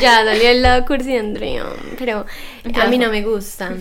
Ya 0.00 0.24
salió 0.24 0.48
el 0.48 0.62
lado 0.62 0.84
cursi 0.86 1.16
Andrea, 1.16 1.64
pero 1.98 2.26
a 2.80 2.86
mí 2.86 2.98
no 2.98 3.10
me 3.10 3.22
gusta. 3.22 3.72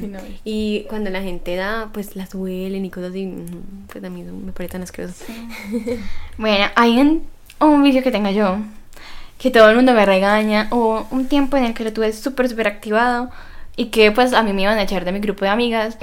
Y 0.44 0.86
cuando 0.90 1.10
la 1.10 1.22
gente 1.22 1.56
da, 1.56 1.90
pues 1.94 2.16
las 2.16 2.34
huelen 2.34 2.86
y 2.86 2.90
cosas 2.90 3.12
así, 3.12 3.26
mm, 3.26 3.88
pues 3.92 4.04
a 4.04 4.10
mí 4.10 4.24
me 4.24 4.52
parece 4.52 4.74
tan 4.74 4.84
asqueroso. 4.84 5.26
bueno, 6.38 6.66
hay 6.76 7.00
un, 7.00 7.28
un 7.60 7.84
vídeo 7.84 8.04
que 8.04 8.12
tengo 8.12 8.30
yo, 8.30 8.58
que 9.38 9.52
todo 9.52 9.70
el 9.70 9.76
mundo 9.76 9.94
me 9.94 10.06
regaña, 10.06 10.68
o 10.72 11.06
un 11.12 11.28
tiempo 11.28 11.58
en 11.58 11.66
el 11.66 11.74
que 11.74 11.84
lo 11.84 11.94
tuve 11.94 12.14
súper, 12.14 12.50
súper 12.50 12.68
activado, 12.68 13.30
y 13.76 13.88
que 13.88 14.12
pues 14.12 14.34
a 14.34 14.44
mí 14.44 14.54
me 14.54 14.64
iban 14.64 14.78
a 14.78 14.84
echar 14.84 15.06
de 15.06 15.12
mi 15.12 15.20
grupo 15.20 15.46
de 15.46 15.52
amigas. 15.52 15.98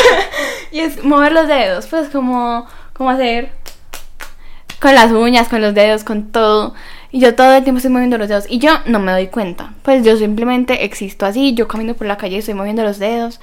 y 0.72 0.80
es 0.80 1.04
mover 1.04 1.32
los 1.32 1.46
dedos, 1.46 1.86
pues 1.86 2.08
como, 2.08 2.66
como 2.92 3.10
hacer 3.10 3.50
con 4.80 4.94
las 4.94 5.10
uñas, 5.12 5.48
con 5.48 5.60
los 5.62 5.74
dedos, 5.74 6.04
con 6.04 6.30
todo. 6.32 6.74
Y 7.10 7.20
yo 7.20 7.34
todo 7.34 7.54
el 7.54 7.62
tiempo 7.62 7.78
estoy 7.78 7.92
moviendo 7.92 8.18
los 8.18 8.28
dedos 8.28 8.46
y 8.48 8.58
yo 8.58 8.70
no 8.86 8.98
me 8.98 9.12
doy 9.12 9.28
cuenta. 9.28 9.72
Pues 9.82 10.04
yo 10.04 10.16
simplemente 10.16 10.84
existo 10.84 11.26
así, 11.26 11.54
yo 11.54 11.68
camino 11.68 11.94
por 11.94 12.06
la 12.06 12.16
calle 12.16 12.36
y 12.36 12.38
estoy 12.38 12.54
moviendo 12.54 12.82
los 12.82 12.98
dedos. 12.98 13.40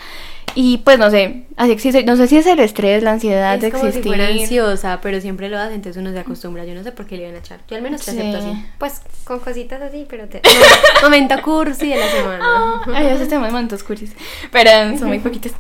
Y 0.55 0.79
pues 0.79 0.99
no 0.99 1.09
sé, 1.09 1.45
así 1.57 1.71
existo. 1.71 1.99
No 2.05 2.15
sé 2.15 2.27
si 2.27 2.37
es 2.37 2.45
el 2.45 2.59
estrés, 2.59 3.01
la 3.03 3.13
ansiedad 3.13 3.57
de 3.57 3.71
como 3.71 3.85
existir. 3.85 4.03
Si 4.03 4.09
fuera 4.09 4.27
ansiosa, 4.27 4.99
pero 5.01 5.19
siempre 5.19 5.49
lo 5.49 5.57
hace, 5.57 5.73
entonces 5.75 5.99
uno 5.99 6.11
se 6.11 6.19
acostumbra. 6.19 6.65
Yo 6.65 6.75
no 6.75 6.83
sé 6.83 6.91
por 6.91 7.05
qué 7.05 7.17
le 7.17 7.23
iban 7.23 7.35
a 7.35 7.39
echar. 7.39 7.59
Yo 7.67 7.75
al 7.75 7.81
menos 7.81 8.03
te 8.05 8.11
acepto 8.11 8.37
así. 8.37 8.65
Pues 8.77 9.01
con 9.23 9.39
cositas 9.39 9.81
así, 9.81 10.05
pero 10.07 10.27
te. 10.27 10.41
momento 11.01 11.35
cursi 11.41 11.89
de 11.89 11.97
la 11.97 12.07
semana. 12.07 12.45
Oh, 12.45 12.91
ay, 12.93 13.05
veces 13.05 13.29
tenemos 13.29 13.51
momentos 13.51 13.83
cursis. 13.83 14.13
Pero 14.51 14.97
son 14.97 15.07
muy 15.07 15.19
poquitos. 15.19 15.53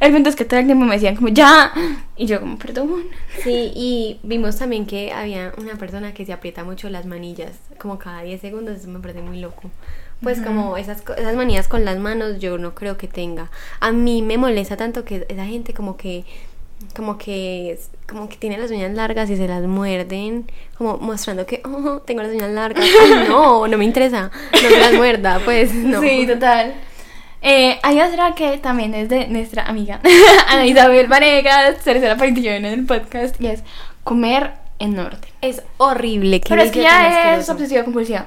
el 0.00 0.12
punto 0.12 0.28
es 0.30 0.36
que 0.36 0.44
todo 0.44 0.58
el 0.58 0.66
tiempo 0.66 0.84
me 0.84 0.94
decían 0.94 1.14
como 1.14 1.28
ya. 1.28 1.72
Y 2.16 2.26
yo 2.26 2.40
como, 2.40 2.58
perdón. 2.58 3.04
Sí, 3.44 3.72
y 3.74 4.18
vimos 4.22 4.56
también 4.56 4.86
que 4.86 5.12
había 5.12 5.52
una 5.56 5.74
persona 5.76 6.12
que 6.14 6.26
se 6.26 6.32
aprieta 6.32 6.64
mucho 6.64 6.88
las 6.88 7.06
manillas, 7.06 7.52
como 7.78 7.98
cada 7.98 8.22
10 8.22 8.40
segundos. 8.40 8.78
Eso 8.78 8.88
me 8.88 8.98
parece 8.98 9.22
muy 9.22 9.40
loco 9.40 9.70
pues 10.22 10.40
como 10.40 10.76
esas, 10.76 11.02
esas 11.16 11.34
manías 11.34 11.68
con 11.68 11.84
las 11.84 11.98
manos 11.98 12.38
yo 12.38 12.58
no 12.58 12.74
creo 12.74 12.96
que 12.96 13.08
tenga. 13.08 13.50
A 13.80 13.92
mí 13.92 14.22
me 14.22 14.38
molesta 14.38 14.76
tanto 14.76 15.04
que 15.04 15.26
esa 15.28 15.44
gente 15.46 15.74
como 15.74 15.96
que 15.96 16.24
como 16.94 17.16
que 17.16 17.78
como 18.08 18.28
que 18.28 18.36
tiene 18.36 18.58
las 18.58 18.70
uñas 18.72 18.92
largas 18.92 19.30
y 19.30 19.36
se 19.36 19.46
las 19.46 19.62
muerden 19.62 20.50
como 20.76 20.96
mostrando 20.96 21.46
que 21.46 21.62
oh, 21.64 22.02
tengo 22.04 22.22
las 22.22 22.32
uñas 22.32 22.50
largas 22.50 22.84
no 23.28 23.68
no 23.68 23.78
me 23.78 23.84
interesa 23.84 24.32
no 24.52 24.68
me 24.68 24.80
las 24.80 24.92
muerda 24.94 25.40
pues 25.44 25.72
no 25.74 26.00
sí 26.00 26.26
total 26.26 26.74
eh, 27.40 27.78
hay 27.84 28.00
otra 28.00 28.34
que 28.34 28.58
también 28.58 28.94
es 28.94 29.08
de 29.08 29.28
nuestra 29.28 29.62
amiga 29.62 30.00
Ana 30.48 30.66
Isabel 30.66 31.06
Vanegas 31.06 31.78
tercera 31.84 32.14
aparición 32.14 32.64
en 32.64 32.66
el 32.66 32.84
podcast 32.84 33.40
y 33.40 33.46
es 33.46 33.62
comer 34.02 34.54
en 34.82 34.98
orden. 34.98 35.30
Es 35.40 35.62
horrible. 35.76 36.40
qué 36.40 36.48
Pero 36.48 36.62
es 36.62 36.72
que 36.72 36.82
ya 36.82 37.36
es 37.36 37.48
obsesiva 37.48 37.84
compulsiva. 37.84 38.26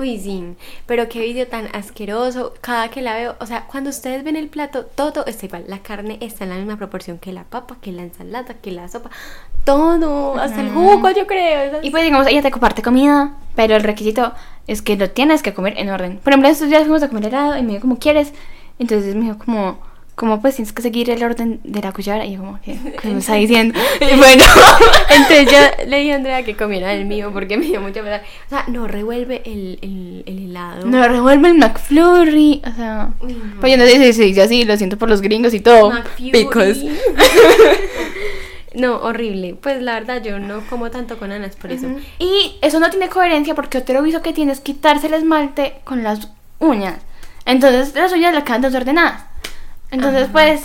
Uy, 0.00 0.18
sí, 0.18 0.56
pero 0.86 1.10
qué 1.10 1.20
vídeo 1.20 1.46
tan 1.46 1.68
asqueroso. 1.74 2.54
Cada 2.62 2.88
que 2.88 3.02
la 3.02 3.14
veo, 3.14 3.36
o 3.38 3.44
sea, 3.44 3.66
cuando 3.66 3.90
ustedes 3.90 4.24
ven 4.24 4.34
el 4.34 4.48
plato, 4.48 4.86
todo 4.86 5.26
está 5.26 5.44
igual. 5.44 5.64
La 5.68 5.80
carne 5.80 6.16
está 6.22 6.44
en 6.44 6.50
la 6.50 6.56
misma 6.56 6.78
proporción 6.78 7.18
que 7.18 7.34
la 7.34 7.44
papa, 7.44 7.76
que 7.82 7.92
la 7.92 8.00
ensalada, 8.00 8.54
que 8.54 8.70
la 8.70 8.88
sopa. 8.88 9.10
Todo, 9.64 10.36
hasta 10.36 10.62
el 10.62 10.70
jugo, 10.70 11.10
yo 11.10 11.26
creo. 11.26 11.80
Y 11.82 11.90
pues 11.90 12.02
digamos, 12.02 12.26
ella 12.28 12.40
te 12.40 12.50
comparte 12.50 12.80
comida, 12.80 13.34
pero 13.54 13.76
el 13.76 13.82
requisito 13.82 14.32
es 14.66 14.80
que 14.80 14.96
lo 14.96 15.10
tienes 15.10 15.42
que 15.42 15.52
comer 15.52 15.74
en 15.76 15.90
orden. 15.90 16.16
Por 16.16 16.32
ejemplo, 16.32 16.48
estos 16.48 16.70
días 16.70 16.84
fuimos 16.84 17.02
a 17.02 17.08
comer 17.08 17.26
helado 17.26 17.58
y 17.58 17.62
me 17.62 17.72
dijo 17.72 17.82
como 17.82 17.98
quieres. 17.98 18.32
Entonces 18.78 19.14
me 19.14 19.24
dijo 19.26 19.36
como, 19.36 19.80
como 20.14 20.40
pues 20.40 20.56
tienes 20.56 20.72
que 20.72 20.82
seguir 20.82 21.08
el 21.10 21.22
orden 21.22 21.60
de 21.64 21.80
la 21.80 21.92
cuchara. 21.92 22.26
Y 22.26 22.32
yo 22.32 22.40
como, 22.40 22.60
¿qué, 22.62 22.78
¿Qué 23.00 23.08
me 23.08 23.18
está 23.20 23.34
diciendo? 23.34 23.78
Y 24.00 24.04
bueno, 24.18 24.44
Entonces 25.10 25.50
yo 25.50 25.84
le 25.86 25.98
dije 25.98 26.12
a 26.12 26.16
Andrea 26.16 26.42
que 26.44 26.56
comiera 26.56 26.92
el 26.92 27.06
mío 27.06 27.30
porque 27.32 27.56
me 27.56 27.66
dio 27.66 27.80
mucha 27.80 28.02
pena. 28.02 28.22
O 28.46 28.48
sea, 28.48 28.64
no 28.68 28.86
revuelve 28.86 29.42
el, 29.44 29.78
el, 29.82 30.22
el 30.26 30.50
helado. 30.50 30.86
no 30.86 31.06
revuelve 31.08 31.48
el 31.48 31.54
McFlurry. 31.54 32.62
O 32.66 32.74
sea, 32.76 33.10
Uy, 33.20 33.32
no. 33.32 33.60
pues 33.60 33.72
yo 33.72 33.78
no 33.78 33.84
sé 33.84 33.96
si 33.98 34.12
se 34.12 34.22
dice 34.24 34.42
así, 34.42 34.64
lo 34.64 34.76
siento 34.76 34.98
por 34.98 35.08
los 35.08 35.20
gringos 35.20 35.54
y 35.54 35.60
todo. 35.60 35.92
Picos. 36.16 36.78
no, 38.74 38.96
horrible. 38.96 39.56
Pues 39.60 39.80
la 39.82 39.94
verdad, 39.94 40.22
yo 40.22 40.38
no 40.38 40.60
como 40.68 40.90
tanto 40.90 41.18
con 41.18 41.32
anas 41.32 41.56
por 41.56 41.72
eso. 41.72 41.86
Y 42.18 42.56
eso 42.62 42.78
no 42.78 42.90
tiene 42.90 43.08
coherencia 43.08 43.54
porque 43.54 43.78
otro 43.78 44.02
viso 44.02 44.22
que 44.22 44.32
tiene 44.32 44.52
es 44.52 44.60
quitarse 44.60 45.06
el 45.06 45.14
esmalte 45.14 45.76
con 45.84 46.02
las 46.02 46.28
uñas. 46.58 46.96
Entonces 47.46 47.94
las 47.94 48.12
uñas 48.12 48.34
le 48.34 48.44
quedan 48.44 48.62
desordenadas. 48.62 49.29
Entonces, 49.90 50.24
Ajá. 50.24 50.32
pues, 50.32 50.62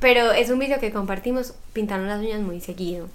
Pero 0.00 0.32
es 0.32 0.50
un 0.50 0.58
vídeo 0.58 0.78
que 0.80 0.90
compartimos 0.92 1.54
pintando 1.72 2.06
las 2.06 2.20
uñas 2.20 2.40
muy 2.40 2.60
seguido. 2.60 3.08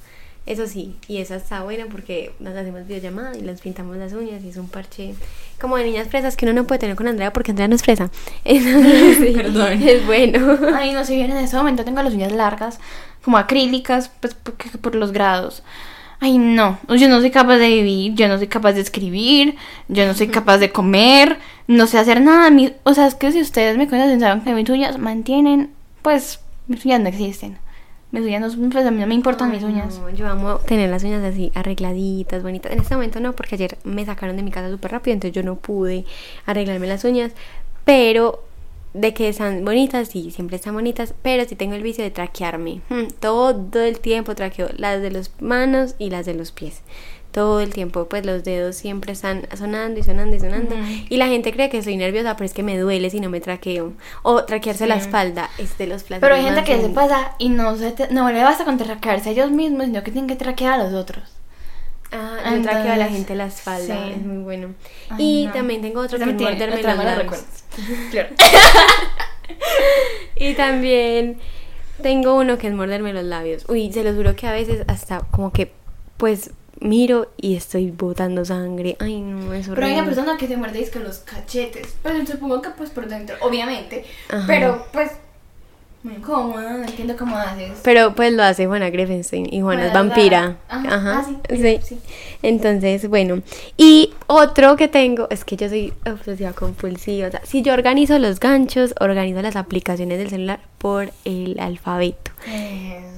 Eso 0.46 0.66
sí, 0.66 0.96
y 1.08 1.18
esa 1.18 1.36
está 1.36 1.62
buena 1.62 1.86
porque 1.92 2.32
nos 2.40 2.56
hacemos 2.56 2.88
videollamada 2.88 3.38
y 3.38 3.42
les 3.42 3.62
pintamos 3.62 3.98
las 3.98 4.14
uñas 4.14 4.44
y 4.44 4.50
es 4.50 4.58
un 4.58 4.68
parche 4.68 5.14
como 5.62 5.78
de 5.78 5.84
niñas 5.84 6.08
fresas 6.08 6.36
que 6.36 6.46
uno 6.46 6.54
no 6.54 6.64
puede 6.66 6.80
tener 6.80 6.96
con 6.96 7.08
Andrea 7.08 7.32
porque 7.32 7.52
Andrea 7.52 7.68
no 7.68 7.76
es 7.76 7.84
fresa. 7.84 8.10
Entonces, 8.46 9.18
sí, 9.18 9.34
Perdón. 9.36 9.84
Es 9.88 10.04
bueno. 10.08 10.58
ay, 10.74 10.94
no 10.94 11.06
sé 11.06 11.16
bien, 11.16 11.30
en 11.30 11.38
este 11.38 11.56
momento 11.58 11.84
tengo 11.86 12.02
las 12.02 12.14
uñas 12.14 12.32
largas, 12.32 12.80
como 13.24 13.38
acrílicas, 13.38 14.10
pues 14.22 14.34
porque- 14.34 14.70
por 14.82 14.96
los 14.96 15.12
grados. 15.12 15.62
Ay, 16.22 16.38
no, 16.40 16.80
yo 16.98 17.08
no 17.08 17.20
soy 17.20 17.30
capaz 17.32 17.58
de 17.58 17.68
vivir, 17.70 18.16
yo 18.16 18.28
no 18.28 18.38
soy 18.40 18.48
capaz 18.48 18.74
de 18.74 18.82
escribir, 18.82 19.56
yo 19.88 20.06
no 20.08 20.16
soy 20.16 20.28
capaz 20.30 20.58
de 20.58 20.72
comer, 20.72 21.38
no 21.70 21.86
sé 21.88 22.00
hacer 22.00 22.20
nada. 22.22 22.50
Mi- 22.50 22.74
o 22.84 22.94
sea, 22.94 23.06
es 23.08 23.16
que 23.16 23.32
si 23.32 23.40
ustedes 23.42 23.78
me 23.78 23.88
conocen, 23.88 24.20
saben 24.20 24.42
que 24.44 24.54
mis 24.54 24.70
uñas 24.70 24.98
mantienen, 24.98 25.70
pues, 26.02 26.40
mis 26.68 26.84
uñas 26.84 27.00
no 27.02 27.08
existen. 27.10 27.58
Mis 28.12 28.24
uñas 28.24 28.42
no, 28.58 28.70
pues 28.72 28.86
a 28.88 28.90
mí 28.92 29.00
no 29.00 29.06
me 29.06 29.14
importan 29.14 29.52
mis 29.52 29.62
uñas. 29.64 30.00
no, 30.00 30.10
yo 30.10 30.28
amo 30.28 30.56
tener 30.66 30.90
las 30.90 31.04
uñas 31.04 31.24
así 31.24 31.52
arregladitas, 31.54 32.42
bonitas. 32.42 32.72
En 32.72 32.80
este 32.80 32.96
momento 32.96 33.20
no, 33.20 33.34
porque 33.34 33.54
ayer 33.54 33.78
me 33.84 34.04
sacaron 34.04 34.36
de 34.36 34.42
mi 34.42 34.50
casa 34.50 34.70
súper 34.72 34.92
rápido, 34.92 35.14
entonces 35.14 35.36
yo 35.36 35.44
no 35.44 35.58
pude 35.58 36.06
arreglarme 36.48 36.88
las 36.88 37.04
uñas. 37.04 37.34
Pero 37.86 38.44
de 38.96 39.14
que 39.14 39.30
están 39.30 39.64
bonitas, 39.64 40.08
sí, 40.10 40.32
siempre 40.32 40.56
están 40.56 40.74
bonitas. 40.74 41.14
Pero 41.22 41.46
sí 41.48 41.56
tengo 41.56 41.76
el 41.76 41.84
vicio 41.84 42.04
de 42.04 42.10
traquearme. 42.10 42.82
Mm, 42.90 43.12
Todo 43.20 43.70
el 43.84 44.00
tiempo 44.00 44.34
traqueo 44.34 44.70
las 44.76 45.02
de 45.04 45.12
las 45.12 45.32
manos 45.40 45.94
y 46.00 46.10
las 46.10 46.26
de 46.26 46.34
los 46.34 46.52
pies. 46.52 46.82
Todo 47.32 47.60
el 47.60 47.72
tiempo, 47.74 48.10
pues 48.10 48.26
los 48.26 48.44
dedos 48.44 48.76
siempre 48.76 49.12
están 49.12 49.48
sonando 49.56 50.00
y 50.00 50.04
sonando 50.04 50.36
y 50.36 50.40
sonando. 50.40 50.76
Y 51.10 51.18
la 51.18 51.28
gente 51.28 51.54
cree 51.54 51.70
que 51.70 51.84
soy 51.84 51.96
nerviosa, 51.96 52.36
pero 52.36 52.46
es 52.46 52.54
que 52.54 52.64
me 52.64 52.78
duele 52.78 53.12
si 53.12 53.20
no 53.20 53.30
me 53.30 53.40
traqueo. 53.40 53.94
O 54.24 54.46
traquearse 54.46 54.88
la 54.88 54.96
espalda 54.96 55.50
es 55.60 55.78
de 55.78 55.86
los 55.86 56.02
placeres 56.04 56.22
Pero 56.22 56.36
hay 56.36 56.44
gente 56.44 56.64
que 56.64 56.82
se 56.82 56.90
pasa 56.90 57.36
y 57.38 57.50
no, 57.50 57.78
se 57.78 57.92
te- 57.92 58.08
no 58.12 58.32
le 58.32 58.44
basta 58.44 58.66
con 58.66 58.78
traquearse 58.80 59.30
a 59.30 59.32
ellos 59.34 59.52
mismos, 59.52 59.86
sino 59.86 60.02
que 60.04 60.12
tienen 60.12 60.28
que 60.28 60.36
traquear 60.36 60.80
a 60.80 60.84
los 60.84 60.94
otros. 60.94 61.24
Ah, 62.12 62.40
yo 62.56 62.64
traqueo 62.64 62.94
a 62.94 62.98
la 62.98 63.08
gente 63.08 63.36
la 63.36 63.46
espalda, 63.46 63.96
sí. 64.08 64.12
es 64.16 64.26
muy 64.26 64.42
bueno. 64.44 64.70
Ay, 65.12 65.44
y 65.44 65.46
no. 65.46 65.54
también 65.54 65.82
tengo 65.84 66.02
otro 66.02 66.18
que 66.18 66.24
es 66.24 66.34
morderme 66.42 66.82
los 66.82 66.96
labios. 67.06 67.44
Claro. 68.10 68.30
Y 70.36 70.54
también 70.54 71.38
tengo 72.02 72.36
uno 72.38 72.58
que 72.58 72.68
es 72.68 72.74
morderme 72.74 73.14
los 73.14 73.24
labios. 73.24 73.66
Uy, 73.68 73.92
se 73.92 74.04
los 74.04 74.16
juro 74.16 74.36
que 74.36 74.48
a 74.48 74.52
veces 74.54 74.84
hasta 74.88 75.20
como 75.32 75.52
que 75.52 75.72
pues 76.18 76.52
miro 76.80 77.32
y 77.38 77.56
estoy 77.56 77.92
botando 77.92 78.44
sangre. 78.46 78.96
Ay, 79.00 79.22
no, 79.22 79.54
es 79.54 79.68
Pero 79.68 79.86
hay 79.86 79.94
una 79.94 80.02
horrible. 80.02 80.16
persona 80.16 80.38
que 80.38 80.48
se 80.48 80.58
muerde 80.58 80.82
es 80.82 80.90
que 80.90 81.00
los 81.00 81.20
cachetes. 81.20 81.96
Pero 82.04 82.26
supongo 82.26 82.62
que 82.62 82.70
pues 82.70 82.90
por 82.90 83.08
dentro, 83.08 83.36
obviamente. 83.42 84.06
Ajá. 84.30 84.44
Pero 84.48 84.86
pues 84.92 85.12
muy 86.02 86.14
incómodo, 86.14 86.62
entiendo 86.62 87.18
cómo 87.18 87.36
haces. 87.36 87.80
Pero 87.84 88.16
pues 88.16 88.32
lo 88.32 88.44
hace 88.44 88.68
Juana 88.68 88.90
Grefenstein 88.90 89.54
y 89.54 89.60
Juana 89.60 89.88
es 89.88 89.94
vampira. 89.94 90.56
Ajá. 90.70 90.96
Ajá. 90.96 91.20
Ah, 91.20 91.26
sí, 91.50 91.58
sí. 91.58 91.80
sí. 91.84 92.00
Entonces, 92.42 93.10
bueno. 93.10 93.42
Y 93.76 94.14
otro 94.28 94.78
que 94.78 94.88
tengo 94.88 95.28
es 95.30 95.44
que 95.44 95.58
yo 95.58 95.68
soy 95.68 95.94
obsesiva 96.10 96.54
compulsiva. 96.54 97.28
O 97.28 97.32
sea, 97.32 97.42
si 97.44 97.64
yo 97.64 97.74
organizo 97.74 98.18
los 98.18 98.40
ganchos, 98.40 98.96
organizo 99.02 99.42
las 99.42 99.58
aplicaciones 99.58 100.20
del 100.20 100.30
celular 100.30 100.62
por 100.78 101.12
el 101.26 101.60
alfabeto. 101.60 102.32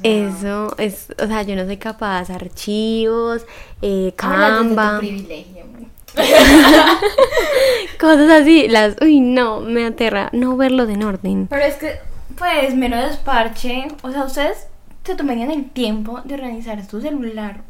Eso 0.02 0.76
es, 0.80 1.14
o 1.22 1.28
sea, 1.28 1.44
yo 1.44 1.56
no 1.56 1.66
soy 1.66 1.78
capaz. 1.78 2.32
Archivos, 2.32 3.46
eh, 3.84 4.14
Canva, 4.16 4.98
privilegio. 4.98 5.66
cosas 8.00 8.30
así. 8.42 8.68
Las, 8.68 8.96
uy, 9.02 9.20
no, 9.20 9.62
me 9.62 9.86
aterra 9.86 10.30
no 10.34 10.58
verlos 10.58 10.90
en 10.90 11.04
orden. 11.04 11.48
Pero 11.48 11.64
es 11.64 11.76
que, 11.76 12.00
pues, 12.42 12.74
mero 12.76 12.98
desparche. 12.98 13.88
O 14.02 14.12
sea, 14.12 14.24
ustedes 14.24 14.66
se 15.04 15.16
tomarían 15.16 15.52
el 15.52 15.70
tiempo 15.70 16.22
de 16.26 16.34
organizar 16.34 16.84
su 16.90 17.00
celular 17.02 17.62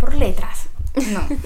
por 0.00 0.14
letras. 0.14 0.68
No. 1.12 1.20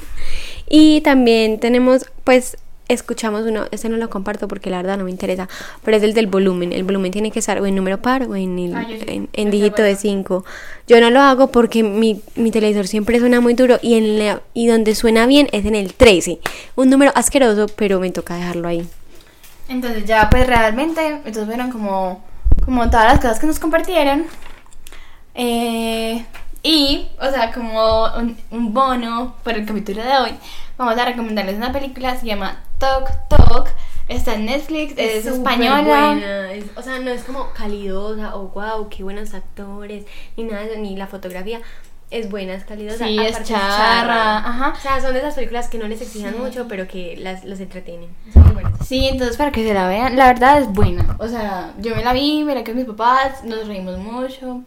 Y 0.71 1.01
también 1.01 1.59
tenemos, 1.61 2.05
pues, 2.25 2.59
escuchamos 2.89 3.47
uno, 3.47 3.65
este 3.71 3.89
no 3.89 3.97
lo 3.97 4.11
comparto 4.11 4.49
porque 4.49 4.69
la 4.69 4.77
verdad 4.77 4.99
no 4.99 5.05
me 5.05 5.11
interesa, 5.11 5.49
pero 5.83 5.97
es 5.97 6.03
el 6.03 6.13
del 6.13 6.27
volumen. 6.27 6.75
El 6.75 6.85
volumen 6.85 7.11
tiene 7.11 7.31
que 7.31 7.39
estar 7.39 7.59
o 7.59 7.65
en 7.65 7.75
número 7.75 8.03
par 8.03 8.25
o 8.25 8.37
en, 8.37 8.59
el, 8.59 8.77
Ah, 8.77 8.85
sí. 8.87 9.29
en, 9.33 9.51
dígito 9.51 9.81
de 9.81 9.89
de 9.89 9.95
acuerdo. 9.95 10.01
5. 10.01 10.45
Yo 10.89 11.01
no 11.01 11.09
lo 11.11 11.21
hago 11.23 11.47
porque 11.51 11.83
mi, 11.83 12.21
mi 12.37 12.51
televisor 12.51 12.87
siempre 12.87 13.19
suena 13.19 13.41
muy 13.41 13.55
duro 13.55 13.79
y, 13.81 13.95
en 13.95 14.19
la- 14.19 14.43
y 14.53 14.67
donde 14.67 14.95
suena 14.95 15.27
bien 15.27 15.49
es 15.53 15.65
en 15.65 15.75
el 15.75 15.95
13. 15.95 16.39
Un 16.77 16.91
número 16.91 17.13
asqueroso, 17.15 17.67
pero 17.75 17.99
me 17.99 18.11
toca 18.11 18.37
dejarlo 18.37 18.69
ahí. 18.69 18.87
Entonces 19.71 20.05
ya 20.05 20.29
pues 20.31 20.47
realmente, 20.47 21.21
estos 21.25 21.47
fueron 21.47 21.71
como, 21.71 22.23
como 22.69 22.91
todas 22.91 23.07
las 23.07 23.17
cosas 23.17 23.39
que 23.39 23.47
nos 23.47 23.59
compartieron. 23.59 24.27
Eh, 25.35 26.23
y, 26.63 27.09
o 27.19 27.31
sea, 27.31 27.51
como 27.51 28.05
un, 28.15 28.37
un 28.51 28.75
bono 28.75 29.37
por 29.43 29.55
el 29.55 29.65
capítulo 29.65 30.03
de 30.03 30.19
hoy, 30.19 30.35
vamos 30.77 30.99
a 30.99 31.07
recomendarles 31.07 31.57
una 31.57 31.73
película, 31.73 32.15
se 32.17 32.27
llama 32.27 32.63
Talk 32.77 33.09
Talk, 33.31 33.71
está 34.07 34.35
en 34.35 34.45
Netflix, 34.45 34.93
es, 34.99 35.25
española. 35.25 36.21
o 36.77 36.83
sea, 36.83 36.99
no 36.99 37.11
es 37.11 37.25
como 37.25 37.55
calidosa 37.55 38.37
o 38.37 38.49
wow, 38.49 38.91
qué 38.91 39.03
buenos 39.03 39.33
actores, 39.33 40.05
ni 40.37 40.45
nada, 40.45 40.65
de 40.65 40.73
eso, 40.73 40.79
ni 40.79 40.95
la 40.95 41.07
fotografía. 41.07 41.63
Es 42.11 42.31
buena, 42.31 42.55
es 42.55 42.65
calidosa. 42.65 43.07
Sí, 43.07 43.19
es 43.19 43.33
aparte 43.33 43.53
charra, 43.53 44.39
ajá. 44.39 44.73
O 44.77 44.81
sea, 44.81 45.01
son 45.01 45.13
de 45.13 45.19
esas 45.19 45.35
películas 45.35 45.69
que 45.69 45.77
no 45.79 45.89
les 45.89 46.01
exijan 46.01 46.33
Sí. 46.35 46.39
mucho, 46.41 46.67
pero 46.67 46.89
que 46.89 47.17
las, 47.19 47.45
los 47.45 47.61
entretienen. 47.61 48.09
Son. 48.33 48.49
Sí, 48.87 49.09
entonces 49.09 49.37
para 49.37 49.53
que 49.53 49.67
se 49.67 49.75
la 49.75 49.87
vean, 49.89 50.17
la 50.17 50.27
verdad 50.29 50.59
es 50.59 50.69
buena. 50.69 51.17
O 51.19 51.29
sea, 51.29 51.75
yo 51.79 51.95
me 51.95 52.03
la 52.03 52.13
vi, 52.15 52.45
me 52.45 52.55
la 52.55 52.65
que 52.65 52.73
mis 52.73 52.87
papás, 52.87 53.45
nos 53.45 53.67
reímos 53.67 53.99
mucho. 53.99 54.63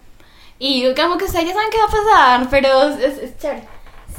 Y 0.59 0.83
como 0.93 1.17
que 1.17 1.25
ustedes 1.25 1.45
ya 1.47 1.53
saben 1.53 1.69
qué 1.71 1.77
va 1.79 1.85
a 1.85 1.87
pasar, 2.37 2.47
pero 2.51 2.83
es, 2.89 3.17
es 3.17 3.37
chévere. 3.39 3.63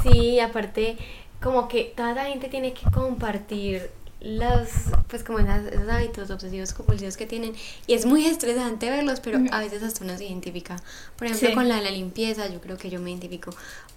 Sí, 0.03 0.41
aparte, 0.41 0.99
como 1.41 1.69
que 1.69 1.93
toda 1.97 2.15
la 2.15 2.25
gente 2.25 2.49
tiene 2.49 2.73
que 2.73 2.91
compartir 2.91 3.89
los, 4.25 4.69
pues 5.09 5.25
como 5.25 5.39
esas- 5.41 5.67
esos 5.67 5.89
hábitos 5.89 6.31
obsesivos 6.31 6.73
compulsivos 6.73 7.17
que 7.17 7.27
tienen. 7.27 7.55
Y 7.87 7.95
es 7.95 8.07
muy 8.07 8.27
estresante 8.27 8.89
verlos, 8.91 9.21
pero 9.21 9.41
a 9.51 9.59
veces 9.61 9.83
hasta 9.83 10.05
uno 10.05 10.17
se 10.17 10.25
identifica. 10.27 10.77
Por 11.17 11.27
ejemplo, 11.27 11.49
Sí. 11.49 11.55
con 11.55 11.69
la 11.69 11.77
de 11.77 11.83
la 11.83 11.91
limpieza, 11.91 12.49
yo 12.49 12.61
creo 12.61 12.77
que 12.79 12.91
yo 12.91 13.01
me 13.01 13.11
identifico. 13.11 13.51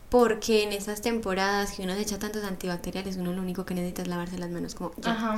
Porque 0.09 0.63
en 0.63 0.71
estas 0.71 1.01
temporadas 1.01 1.71
que 1.73 1.81
uno 1.83 1.93
se 1.95 2.01
echa 2.01 2.19
tantos 2.19 2.43
antibacteriales, 2.43 3.17
uno 3.17 3.33
lo 3.33 3.41
único 3.41 3.65
que 3.65 3.73
necesita 3.73 4.03
es 4.03 4.07
lavarse 4.07 4.37
las 4.37 4.49
manos 4.49 4.75
como 4.75 4.93
ya. 4.97 5.11
Ajá. 5.11 5.35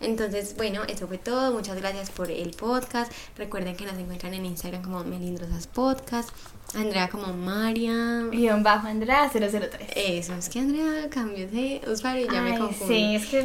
Entonces, 0.00 0.54
bueno, 0.56 0.82
eso 0.88 1.06
fue 1.08 1.16
todo. 1.16 1.52
Muchas 1.52 1.76
gracias 1.76 2.10
por 2.10 2.30
el 2.30 2.50
podcast. 2.50 3.10
Recuerden 3.38 3.76
que 3.76 3.86
nos 3.86 3.94
encuentran 3.98 4.34
en 4.34 4.44
Instagram 4.44 4.82
como 4.82 5.02
Melindrosas 5.04 5.66
Podcast. 5.66 6.30
Andrea 6.74 7.08
como 7.08 7.32
María. 7.32 8.24
Guión 8.30 8.62
bajo 8.62 8.88
Andrea 8.88 9.30
003. 9.32 9.70
Eso, 9.94 10.34
es 10.34 10.48
que 10.50 10.58
Andrea 10.60 11.08
cambió 11.08 11.46
de 11.48 11.80
usuario 11.90 12.26
y 12.26 12.32
ya 12.32 12.42
me 12.42 12.52
Ay, 12.52 12.58
confundo. 12.58 12.92
Sí, 12.94 13.14
es 13.14 13.26
que 13.26 13.44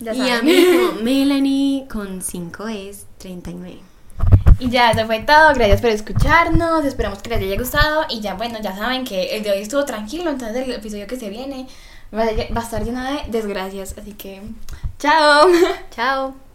ya 0.00 0.14
y 0.14 0.30
a 0.30 0.42
mí 0.42 0.66
como 0.72 0.92
Melanie 1.02 1.86
con 1.88 2.22
5 2.22 2.68
es 2.68 3.06
39. 3.18 3.78
Y 4.58 4.68
ya, 4.68 4.90
eso 4.90 5.06
fue 5.06 5.20
todo. 5.20 5.54
Gracias 5.54 5.80
por 5.80 5.90
escucharnos. 5.90 6.84
Esperamos 6.84 7.22
que 7.22 7.30
les 7.30 7.40
haya 7.40 7.56
gustado. 7.56 8.04
Y 8.10 8.20
ya, 8.20 8.34
bueno, 8.34 8.58
ya 8.62 8.76
saben 8.76 9.04
que 9.04 9.36
el 9.36 9.42
de 9.42 9.52
hoy 9.52 9.62
estuvo 9.62 9.84
tranquilo. 9.84 10.30
Entonces, 10.30 10.68
el 10.68 10.72
episodio 10.72 11.06
que 11.06 11.16
se 11.16 11.30
viene 11.30 11.66
va 12.14 12.24
a, 12.24 12.54
va 12.54 12.60
a 12.60 12.64
estar 12.64 12.84
lleno 12.84 13.02
de 13.02 13.22
desgracias. 13.28 13.94
Así 13.96 14.12
que, 14.12 14.42
chao. 14.98 15.48
Chao. 15.90 16.49